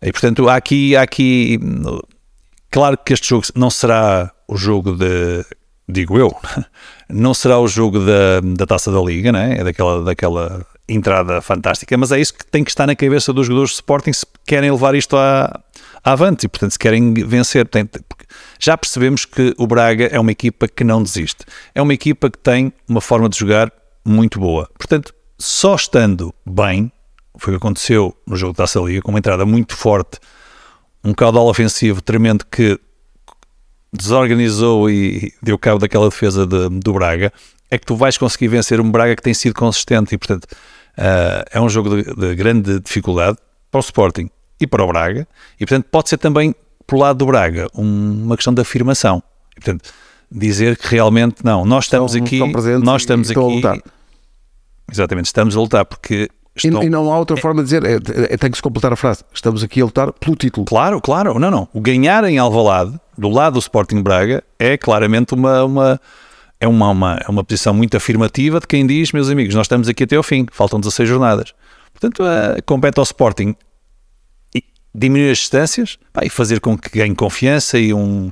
[0.00, 1.58] E portanto, há aqui, há aqui.
[2.70, 5.44] Claro que este jogo não será o jogo de,
[5.88, 6.34] digo eu,
[7.08, 9.56] não será o jogo da, da taça da Liga, né?
[9.58, 13.46] é daquela, daquela entrada fantástica, mas é isso que tem que estar na cabeça dos
[13.46, 15.60] jogadores de Sporting se querem levar isto à,
[16.02, 17.68] à avante e, portanto, se querem vencer.
[18.58, 22.38] Já percebemos que o Braga é uma equipa que não desiste, é uma equipa que
[22.38, 23.72] tem uma forma de jogar
[24.04, 24.68] muito boa.
[24.76, 26.92] Portanto, só estando bem,
[27.36, 30.18] foi o que aconteceu no jogo da Taça Liga, com uma entrada muito forte,
[31.02, 32.78] um caudal ofensivo tremendo que
[33.94, 37.32] desorganizou e deu cabo daquela defesa de, do Braga,
[37.70, 41.44] é que tu vais conseguir vencer um Braga que tem sido consistente e, portanto, uh,
[41.50, 43.38] é um jogo de, de, grande dificuldade
[43.70, 44.28] para o Sporting
[44.60, 45.26] e para o Braga
[45.58, 46.54] e, portanto, pode ser também,
[46.86, 49.22] por lado do Braga, um, uma questão de afirmação.
[49.52, 49.90] E, portanto,
[50.30, 53.38] dizer que realmente, não, nós estamos estão, aqui, estão nós estamos aqui...
[53.38, 53.78] A lutar.
[54.90, 56.82] Exatamente, estamos a lutar porque Estão...
[56.82, 57.94] E, e, não há outra forma de dizer, é,
[58.32, 59.24] é, tem que se completar a frase.
[59.32, 60.64] Estamos aqui a lutar pelo título.
[60.64, 61.36] Claro, claro.
[61.38, 61.68] Não, não.
[61.72, 66.00] O ganhar em Alvalade, do lado do Sporting Braga, é claramente uma, uma,
[66.60, 69.88] é uma, uma, é uma posição muito afirmativa de quem diz, meus amigos, nós estamos
[69.88, 71.54] aqui até ao fim, faltam 16 jornadas.
[71.92, 73.54] Portanto, uh, compete ao Sporting
[74.94, 78.30] diminuir as distâncias pá, e fazer com que ganhe confiança e um,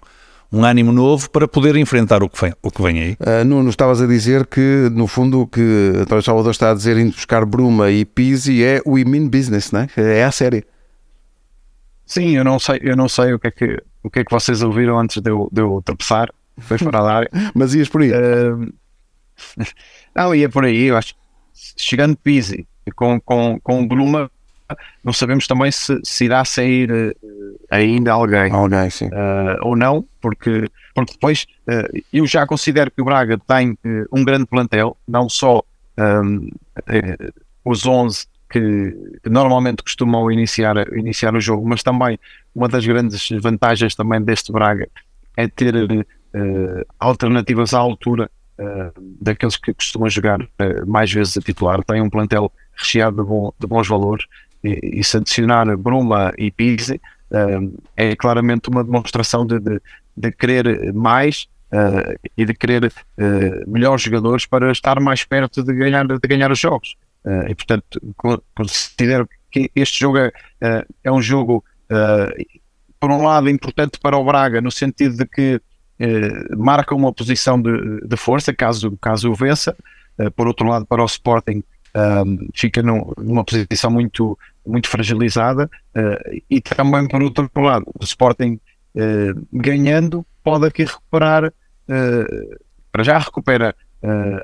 [0.52, 3.16] um ânimo novo para poder enfrentar o que vem, o que vem aí.
[3.20, 6.96] Uh, Nuno, estavas a dizer que, no fundo, o que António Salvador está a dizer
[6.96, 9.88] indo buscar Bruma e Pizzi é o mean business, né?
[9.96, 10.64] é a série.
[12.06, 14.30] Sim, eu não sei, eu não sei o que é que, o que, é que
[14.30, 16.28] vocês ouviram antes de eu, de eu tropeçar,
[16.58, 17.30] foi fora da área.
[17.54, 18.10] Mas ias por aí?
[18.10, 18.72] Uh,
[20.14, 21.14] não, ia por aí, eu acho
[21.76, 24.30] chegando Pizzi com, com, com Bruma
[25.02, 29.06] não sabemos também se, se irá sair uh, ainda alguém, alguém sim.
[29.06, 33.76] Uh, ou não, porque, porque depois uh, eu já considero que o Braga tem
[34.12, 35.62] um grande plantel, não só
[35.98, 36.48] um,
[37.64, 42.18] os 11 que, que, normalmente costumam iniciar, iniciar o jogo, mas também
[42.54, 44.88] uma das grandes vantagens também deste Braga
[45.36, 45.74] é ter
[46.98, 48.30] alternativas à altura
[49.20, 50.38] daqueles que costumam jogar
[50.86, 54.26] mais vezes a titular, tem um plantel recheado de, bom, de bons valores
[54.62, 57.00] e, e se adicionar Bruma e Pizzi,
[57.30, 59.80] uh, é claramente uma demonstração de, de,
[60.16, 65.72] de querer mais uh, e de querer uh, melhores jogadores para estar mais perto de
[65.74, 66.96] ganhar, de ganhar os jogos.
[67.48, 68.00] e portanto,
[68.54, 70.32] considero que este jogo é,
[71.04, 71.64] é um jogo,
[72.98, 75.60] por um lado, importante para o Braga, no sentido de que
[76.56, 79.76] marca uma posição de, de força caso, caso o vença.
[80.36, 81.62] por outro lado, para o Sporting,
[81.94, 88.04] um, fica num, numa posição muito, muito fragilizada uh, e também por outro lado o
[88.04, 88.58] Sporting
[88.96, 93.74] uh, ganhando pode aqui recuperar uh, para já recupera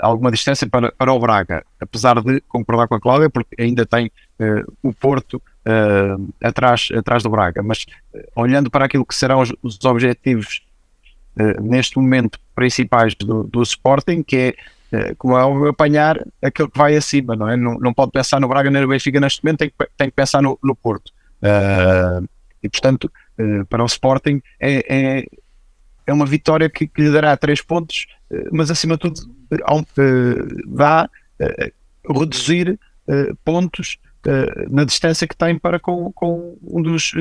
[0.00, 4.08] alguma distância para, para o Braga apesar de concordar com a Cláudia porque ainda tem
[4.80, 5.42] o Porto
[6.42, 7.84] atrás, atrás do Braga mas
[8.34, 10.62] olhando para aquilo que serão os, os objetivos
[11.60, 14.54] neste momento principais do, do Sporting que é
[14.90, 17.56] eh, como é apanhar aquele que vai acima, não é?
[17.56, 20.16] Não, não pode pensar no Braga nem no Benfica neste momento, tem que, tem que
[20.16, 21.12] pensar no, no Porto.
[21.42, 22.26] Uh,
[22.62, 25.26] e portanto, uh, para o Sporting é, é,
[26.06, 29.38] é uma vitória que, que lhe dará três pontos, uh, mas acima de tudo
[30.66, 31.08] dá
[32.06, 32.78] reduzir
[33.42, 33.98] pontos
[34.70, 37.12] na distância que tem para com, com um, dos,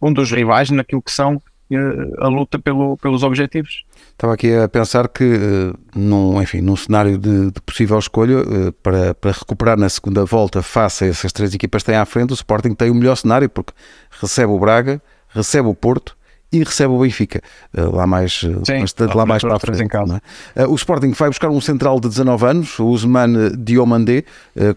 [0.00, 1.76] um dos rivais naquilo que são eh,
[2.20, 3.84] a luta pelo, pelos objetivos.
[4.12, 8.72] Estava aqui a pensar que, eh, num, enfim, num cenário de, de possível escolha, eh,
[8.82, 12.30] para, para recuperar na segunda volta face a essas três equipas que têm à frente,
[12.30, 13.72] o Sporting tem o melhor cenário, porque
[14.20, 16.16] recebe o Braga, recebe o Porto
[16.52, 17.40] e recebe o Benfica,
[17.74, 19.82] eh, lá mais, eh, Sim, bastante lá mais para a frente.
[19.82, 20.06] em casa.
[20.06, 20.20] não é?
[20.54, 24.24] Eh, O Sporting vai buscar um central de 19 anos, o Usman Diomandé,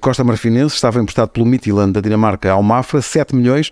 [0.01, 3.71] Costa Marfinense, estava emprestado pelo Midtjylland da Dinamarca ao Mafra, 7 milhões,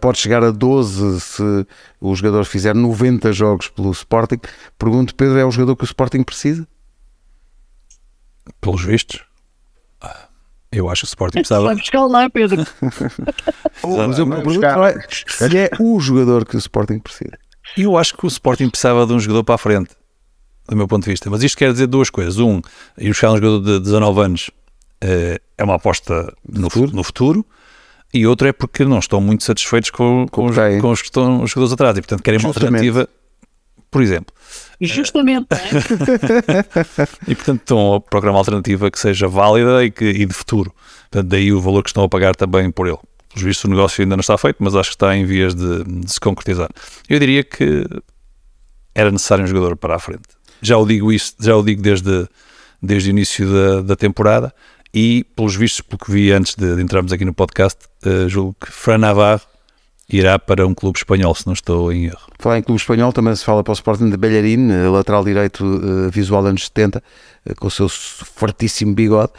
[0.00, 1.66] pode chegar a 12 se
[2.00, 4.38] o jogador fizer 90 jogos pelo Sporting.
[4.78, 6.66] Pergunto, Pedro, é o jogador que o Sporting precisa?
[8.60, 9.24] Pelos vistos,
[10.72, 11.74] eu acho que o Sporting Vai precisava.
[11.74, 12.66] buscar lá, Pedro.
[13.84, 17.38] Mas eu Vai não é, se é o jogador que o Sporting precisa.
[17.76, 19.90] Eu acho que o Sporting precisava de um jogador para a frente,
[20.68, 21.30] do meu ponto de vista.
[21.30, 22.38] Mas isto quer dizer duas coisas.
[22.38, 22.60] Um,
[22.98, 24.50] ir buscar um jogador de 19 anos
[25.00, 26.96] eh, é uma aposta no futuro.
[26.96, 27.46] no futuro.
[28.14, 30.80] E outro é porque não estão muito satisfeitos com, com, os, Ok.
[30.80, 32.86] com os que estão os jogadores atrás e, portanto, querem uma Justamente.
[32.88, 33.08] alternativa.
[33.90, 34.34] Por exemplo,
[34.86, 35.46] Justamente.
[35.52, 37.22] é?
[37.28, 40.74] E portanto estão a procurar uma alternativa que seja válida e, que, e de futuro.
[41.10, 42.98] Portanto, daí o valor que estão a pagar também por ele.
[43.28, 45.84] Pelos vistos, o negócio ainda não está feito, mas acho que está em vias de,
[45.84, 46.68] de se concretizar.
[47.08, 47.86] Eu diria que
[48.94, 50.22] era necessário um jogador para a frente.
[50.60, 52.28] Já o digo isso, já o digo desde,
[52.80, 54.54] desde o início da, da temporada
[54.94, 58.56] e, pelos vistos, pelo que vi antes de, de entrarmos aqui no podcast, eh, julgo
[58.60, 59.51] que Fran Navarro
[60.12, 62.20] irá para um clube espanhol, se não estou em erro.
[62.38, 65.64] Falar em clube espanhol, também se fala para o Sporting de Bellerin, eh, lateral direito
[65.64, 67.02] eh, visual anos 70,
[67.46, 69.32] eh, com o seu fortíssimo bigode,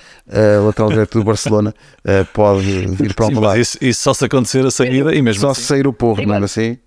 [0.65, 1.73] lateral direito do Barcelona,
[2.33, 3.59] pode vir para o lado.
[3.59, 6.21] isso, isso só se acontecer a saída e mesmo Só assim, se sair o porro,
[6.21, 6.77] Sim, não é assim?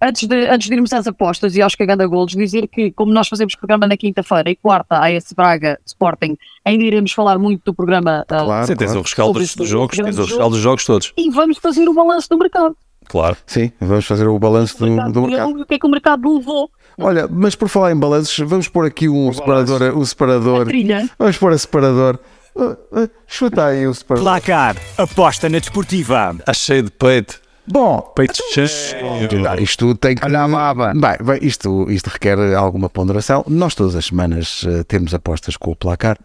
[0.00, 3.12] Antes de, antes de irmos às apostas e aos cagando a golos, dizer que, como
[3.12, 7.64] nós fazemos programa na quinta-feira e quarta, a esse Braga Sporting, ainda iremos falar muito
[7.64, 8.24] do programa.
[8.28, 9.00] Claro, Sim, tens claro.
[9.00, 11.12] o rescaldo dos, jogos, grande tens o rescaldo dos jogos todos.
[11.16, 12.76] E vamos fazer o balanço do mercado.
[13.08, 13.36] Claro.
[13.46, 15.60] Sim, vamos fazer o balanço do, do mercado.
[15.62, 16.70] O que é que o mercado levou?
[16.98, 21.08] Olha, mas por falar em balanços, vamos pôr aqui um separador, um A separador, trilha.
[21.18, 22.18] vamos pôr a separador.
[22.56, 24.24] Ah, Chuta aí o separador.
[24.30, 24.76] Placar.
[24.96, 26.34] Aposta na desportiva.
[26.38, 27.40] Está cheio de peito.
[27.70, 29.62] Bom, Peito Então, cheio.
[29.62, 30.24] Isto tem que.
[30.24, 30.74] Olha a.
[30.74, 33.44] Bem, bem, isto, isto requer alguma ponderação.
[33.46, 36.16] Nós todas as semanas eh, temos apostas com o placar,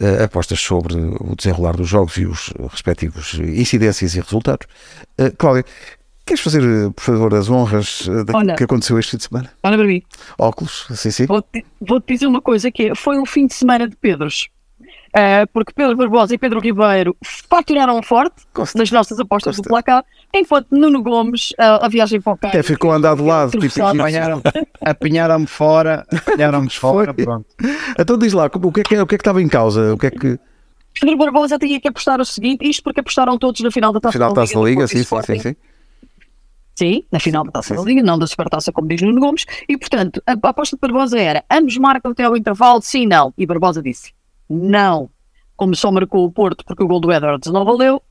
[0.00, 4.66] eh, apostas sobre o desenrolar dos jogos e os respectivos incidências e resultados.
[5.18, 5.66] Eh, Cláudia,
[6.30, 8.54] queres fazer, eh, por favor, as honras eh, Olha.
[8.56, 9.50] que aconteceu este fim de semana?
[9.62, 10.02] Olha para mim.
[10.38, 11.26] Óculos, sim, sim.
[11.26, 14.48] Vou-te vou-te dizer uma coisa que é, foi um fim de semana de Pedros.
[15.12, 17.16] Ah, porque Pedro Barbosa e Pedro Ribeiro
[17.48, 18.78] faturaram forte Gosto.
[18.78, 19.64] nas nossas apostas Gosto.
[19.66, 23.16] do placar, enquanto Nuno Gomes, ah, a viagem para o Cairo, Até ficou a andar
[23.16, 23.82] de lado, tipo.
[23.84, 24.40] Apanharam-
[24.80, 27.24] Apanharam-me fora, apanharam-me fora, Foi.
[27.24, 27.46] pronto.
[27.98, 29.92] Então diz lá, o que, é que, o que é que estava em causa?
[29.92, 30.38] O que é que.
[31.00, 34.12] Pedro Barbosa tinha que apostar o seguinte, isto porque apostaram todos na final da Taça
[34.12, 35.34] Final da da Liga, do sim, sim, Sporting.
[35.34, 35.56] sim, sim.
[36.80, 39.44] Sim, na final da Taça da Liga, não da Supertaça, como diz Nuno Gomes.
[39.68, 43.34] E, portanto, a, a aposta de Barbosa era ambos marcam até ao intervalo, sim, não.
[43.36, 44.14] E Barbosa disse
[44.48, 45.10] não.
[45.54, 48.02] Como só marcou o Porto porque o gol do Edwards não valeu,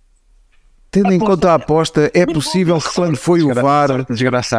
[0.92, 3.92] Tendo em conta a aposta, é possível que quando foi o VAR,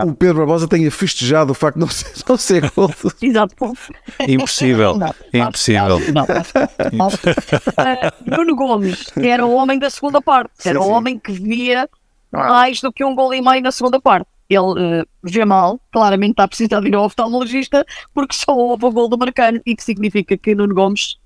[0.06, 2.90] o Pedro Barbosa tenha festejado o facto de não ser, não ser gol.
[3.20, 3.54] exato.
[4.28, 4.96] Impossível.
[4.96, 5.98] Não, Impossível.
[6.12, 6.26] Não,
[6.92, 7.08] não.
[7.76, 11.88] Ah, Nuno Gomes era o homem da segunda parte, era o homem que via
[12.32, 14.26] mais do que um gol e meio na segunda parte.
[14.48, 18.84] Ele eh, vê mal, claramente está a precisar de ir ao oftalmologista porque só houve
[18.84, 21.18] o gol do Marcano e que significa que Nuno Gomes,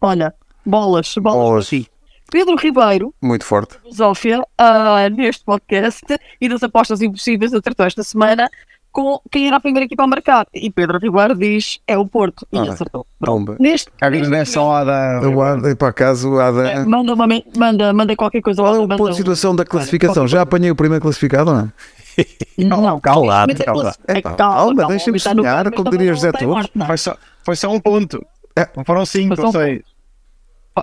[0.00, 0.34] olha,
[0.64, 1.68] bolas, bolas, Bolas.
[1.68, 1.90] ti.
[2.30, 3.78] Pedro Ribeiro, Muito forte.
[3.94, 6.04] Zófia, ah, neste podcast
[6.40, 8.50] e das apostas impossíveis, acertou esta semana
[8.96, 10.46] com quem era a primeira equipa a marcar.
[10.54, 12.46] E Pedro Ribeiro diz é o Porto.
[12.50, 13.06] E Ah, acertou.
[13.20, 13.56] Bomba.
[13.60, 15.20] Neste, Agradece ao Ada.
[15.22, 16.86] Eu guardei para acaso a da.
[16.86, 17.26] Manda, uma
[17.56, 18.84] manda, manda qualquer coisa Qual é lá.
[18.84, 20.26] o ponto de situação da classificação?
[20.26, 21.72] Já apanhei o primeiro classificado ou não?
[22.56, 23.82] Não, não, Calado, é calma.
[23.82, 26.66] classi- é Epá, calma, calma, calma, deixa-me no- sonhar, como diria não José Torres.
[26.74, 26.86] não.
[26.86, 28.24] Foi só, foi só um ponto.
[28.56, 28.66] É.
[28.74, 29.82] Não foram cinco ou seis.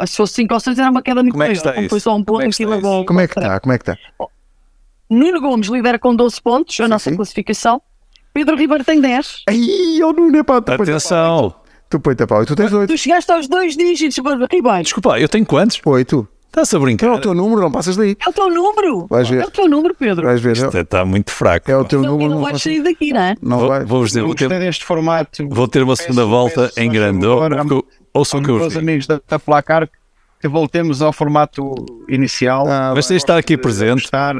[0.07, 1.89] Se fosse 5 ou 6 era uma queda muito Como é que está isso?
[1.89, 3.59] Foi só um Como ponto é que aquilo está levou- Como é que está?
[3.59, 3.97] Como é que está?
[5.09, 7.15] Nuno Gomes lidera com 12 pontos, a nossa sim.
[7.15, 7.81] classificação.
[8.33, 9.43] Pedro Ribeiro tem 10.
[9.47, 11.53] Ai, eu não é pá, Atenção.
[11.89, 12.89] Tu põe-te a pau e tu tens oito.
[12.91, 14.81] Tu chegaste aos dois dígitos, Pedro Ribeiro.
[14.83, 15.79] Desculpa, eu tenho quantos?
[15.85, 16.27] Oito.
[16.47, 17.11] Está-se a Que é brincar?
[17.13, 18.15] o teu número, não passas daí.
[18.23, 19.07] É o teu número.
[19.09, 19.41] Vais ver.
[19.43, 20.23] É o teu número, Pedro.
[20.25, 20.53] Vais ver.
[20.55, 21.69] Isto está muito fraco.
[21.71, 23.35] É o teu número, não não vais sair daqui, não é?
[23.41, 23.83] Não vai.
[23.85, 25.47] Vou-vos dizer, vou ter, deste formato.
[25.49, 27.25] vou ter uma segunda Peço- volta peço, em grande.
[28.13, 28.79] Ouçam o que eu digo.
[28.79, 29.89] amigos da, da placar
[30.43, 31.73] que voltemos ao formato
[32.09, 32.67] inicial.
[32.69, 34.03] Ah, Mas tens de estar aqui presente.
[34.03, 34.35] Estar,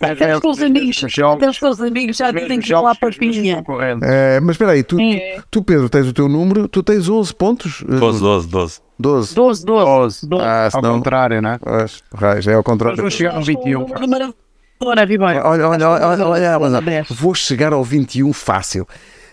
[0.00, 3.12] Até os teus amigos, até os teus amigos já dizem que vão lá para a
[3.12, 3.62] pinha.
[4.02, 5.38] É, mas espera aí, tu, É.
[5.48, 7.84] tu, Pedro, tens o teu número, tu tens 11 pontos?
[7.86, 8.80] 12, 12, 12.
[8.98, 9.34] 12.
[9.36, 10.26] 12, 12.
[10.28, 10.44] 12.
[10.44, 10.94] Ah, Ao senão.
[10.96, 11.58] contrário, não é?
[11.58, 12.96] Pois, raios, é ao contrário.
[12.96, 13.82] vamos chegar ao 21.
[13.84, 14.34] O número mara-
[14.82, 15.42] Ora, Ribeiro.
[15.44, 18.84] Olha, olha, olha, olha, olha, vou chegar ao 21 fácil.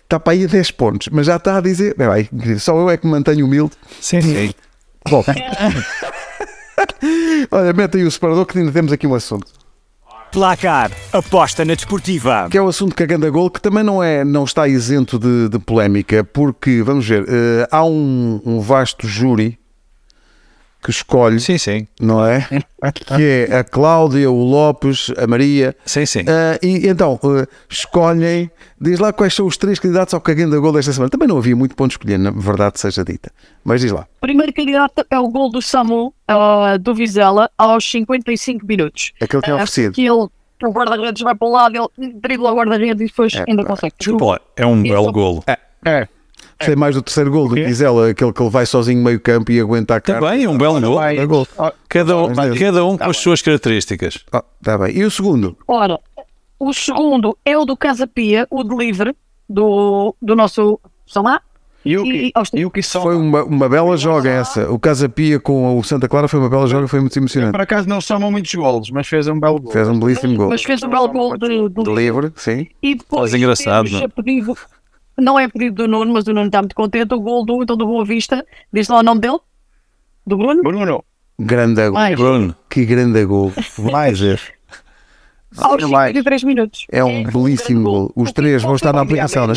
[0.03, 1.95] Está para aí a 10 pontos, mas já está a dizer.
[1.97, 2.29] Bem,
[2.59, 3.71] só eu é que me mantenho humilde.
[3.99, 4.51] Sim, sim.
[5.09, 5.23] Bom.
[7.51, 9.47] olha, mete aí o separador que ainda temos aqui um assunto.
[10.31, 10.91] Placar.
[11.13, 12.47] Aposta na desportiva.
[12.51, 15.17] Que é o assunto que a Ganda Gol, que também não, é, não está isento
[15.17, 19.57] de, de polémica, porque, vamos ver, eh, há um, um vasto júri
[20.83, 21.87] que escolhe, Sim, sim.
[21.99, 22.47] não é?
[23.15, 25.75] Que é a Cláudia, o Lopes, a Maria.
[25.85, 26.23] Sim, sim.
[26.27, 28.49] Ah, e então, eh, escolhem,
[28.79, 31.09] diz lá quais são os três candidatos ao Caganda Gol desta semana.
[31.09, 33.31] Também não havia muito ponto escolher, na verdade seja dita.
[33.63, 34.07] Mas diz lá.
[34.21, 39.13] Primeiro candidato é o gol do Samu, ah, do Vizela, aos 55 minutos.
[39.21, 39.93] Aquele que é oferecido.
[39.93, 40.27] Que ele,
[40.63, 43.69] o guarda-redes vai para um lado, ele dribla o guarda-redes e depois É, ainda pá.
[43.69, 43.93] consegue.
[43.97, 45.43] Desculpa lá, é um belo golo.
[45.85, 46.07] É,
[46.59, 47.67] Gostei mais do terceiro gol do quê?
[47.67, 50.19] Gizela, aquele que ele vai sozinho meio campo e aguenta a cara.
[50.19, 51.47] Também é um belo É gol.
[51.57, 54.19] ó, Cada um, cada um com Tá as suas características.
[54.31, 54.97] Ah, tá bem.
[54.97, 55.55] E o segundo?
[55.67, 55.99] Ora,
[56.59, 59.15] o segundo é o do Casa Pia, o delivery
[59.47, 61.39] do, do nosso Samá.
[61.85, 64.69] e o que, e o que só Foi uma, uma bela joga essa.
[64.71, 67.51] O Casa Pia com o Santa Clara foi uma bela joga, foi muito emocionante.
[67.51, 69.71] por acaso não somam muitos golos, mas fez um belo gol.
[69.71, 70.49] Fez um belíssimo gol.
[70.49, 72.67] Mas fez um belo gol de, de De livre, sim.
[72.81, 74.05] E depois Mas engraçado, temos não?
[74.05, 74.57] a pedido,
[75.17, 77.13] não é pedido do Nuno, mas o Nuno está muito contente.
[77.13, 79.39] O gol do, então, do Boa Vista, diz lá o nome dele?
[80.25, 80.61] Do Bruno?
[80.61, 81.03] Bruno,
[81.39, 82.15] Grande gol.
[82.15, 83.53] Bruno, Que grande gol.
[83.91, 84.19] mais
[85.57, 86.07] Aos mais.
[86.09, 86.85] 53 minutos.
[86.91, 88.11] É um belíssimo grande gol.
[88.15, 89.53] Os O três vão estar na aplicação, né?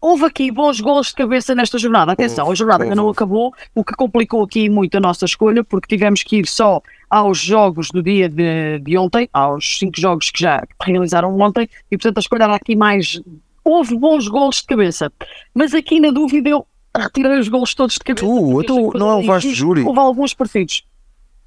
[0.00, 2.12] Houve aqui bons gols de cabeça nesta jornada.
[2.12, 5.94] Atenção, a jornada ainda não acabou, o que complicou aqui muito a nossa escolha, porque
[5.94, 6.80] tivemos que ir só
[7.10, 11.98] aos jogos do dia de, de ontem, aos cinco jogos que já realizaram ontem, e
[11.98, 13.20] portanto a escolha era aqui mais.
[13.64, 15.12] Houve bons gols de cabeça,
[15.54, 18.26] mas aqui na dúvida eu retirei os gols todos de cabeça.
[18.26, 19.82] Tu, porque então não é um foi vasto júri?
[19.82, 20.84] Houve alguns partidos.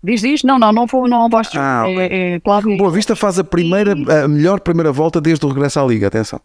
[0.04, 0.44] Diz, diz?
[0.44, 1.66] Não, não, não foi não é um vasto júri.
[1.66, 3.94] Ah, é, é, claro, O Boa Vista faz a primeira,
[4.24, 6.08] a melhor primeira volta desde o regresso à Liga.
[6.08, 6.40] Atenção.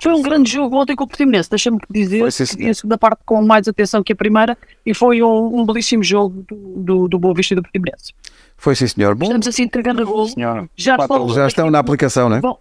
[0.00, 3.20] Foi um grande jogo ontem com o Portimonense, deixa-me dizer, Foi, sim, a segunda parte
[3.26, 7.18] com mais atenção que a primeira e foi um, um belíssimo jogo do, do, do
[7.18, 8.14] Boa Vista e do Portimonense.
[8.56, 9.14] Foi sim, senhor.
[9.16, 10.28] Bom, Estamos assim entregando a gol.
[10.28, 10.68] senhora.
[10.76, 12.40] Já, Quatro estão, já estão na aplicação, né?
[12.40, 12.58] Bom,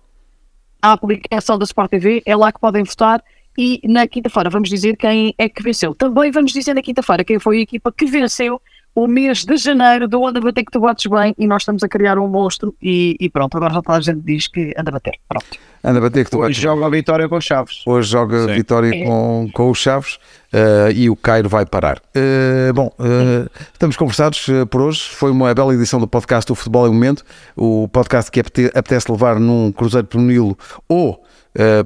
[0.82, 3.24] a aplicação da Sport TV é lá que podem votar
[3.58, 5.96] e na quinta-feira vamos dizer quem é que venceu.
[5.96, 8.62] Também vamos dizer na quinta-feira quem foi a equipa que venceu
[8.94, 11.88] o mês de janeiro do Anda Bater que tu bates bem e nós estamos a
[11.88, 15.14] criar um monstro e, e pronto, agora já toda a gente diz que anda bater.
[15.28, 15.46] Pronto.
[15.84, 17.82] Anda a bater que tu Hoje joga a vitória com os Chaves.
[17.86, 18.54] Hoje joga Sim.
[18.54, 19.06] vitória É.
[19.06, 20.18] com, com os Chaves
[20.52, 22.02] eh, e o Cairo vai parar.
[22.16, 25.02] Eh, bom, eh, estamos conversados por hoje.
[25.12, 27.24] Foi uma bela edição do podcast O Futebol em Momento.
[27.56, 30.58] O podcast que apete- apetece levar num cruzeiro pelo Nilo
[30.90, 31.24] ou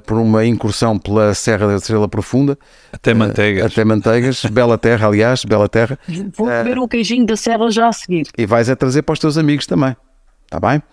[0.06, 2.58] por uma incursão pela Serra da Estrela Profunda.
[2.92, 3.72] até manteigas.
[3.72, 4.44] Até Manteigas.
[4.52, 5.98] bela terra, aliás, bela terra.
[6.36, 8.28] Vou comer um queijinho da Serra já a seguir.
[8.38, 9.96] E vais a trazer para os teus amigos também.
[10.44, 10.84] Está bem?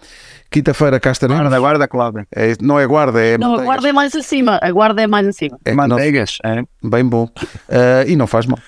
[0.50, 1.40] Quinta-feira cá estaremos.
[1.42, 2.26] Guarda, guarda, Cláudia.
[2.34, 3.66] É, não é guarda, é Não, a manteigas.
[3.66, 4.58] guarda é mais acima.
[4.62, 5.58] A guarda é mais acima.
[5.64, 6.62] É não- Manteigas, é.
[6.82, 7.28] Bem bom.
[7.68, 8.58] Ah, e não faz mal.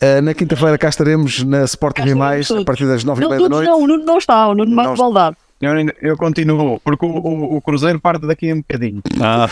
[0.00, 2.20] Ah, na quinta-feira cá estaremos na Sport Cá TV,
[2.60, 3.68] a partir das nove e Não, meia da todos noite.
[3.68, 5.36] não, o Nuno não está, o Nuno Não mais maldade.
[5.60, 9.02] Eu, ainda- eu continuo, porque o, o, o Cruzeiro parte daqui a um bocadinho.
[9.20, 9.48] Ah,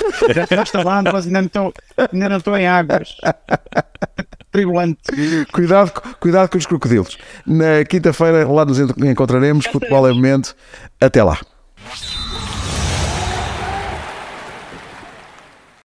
[0.49, 1.73] Já, está lá, mas ainda não estou,
[2.13, 3.17] ainda não estou em águas.
[4.53, 4.99] Tribulante.
[5.53, 7.19] Cuidado, cuidado com os crocodilos.
[7.45, 9.67] Na quinta-feira lá nos encontraremos.
[9.67, 10.55] Futebol é momento.
[11.01, 11.39] Até lá.
[11.87, 12.26] What?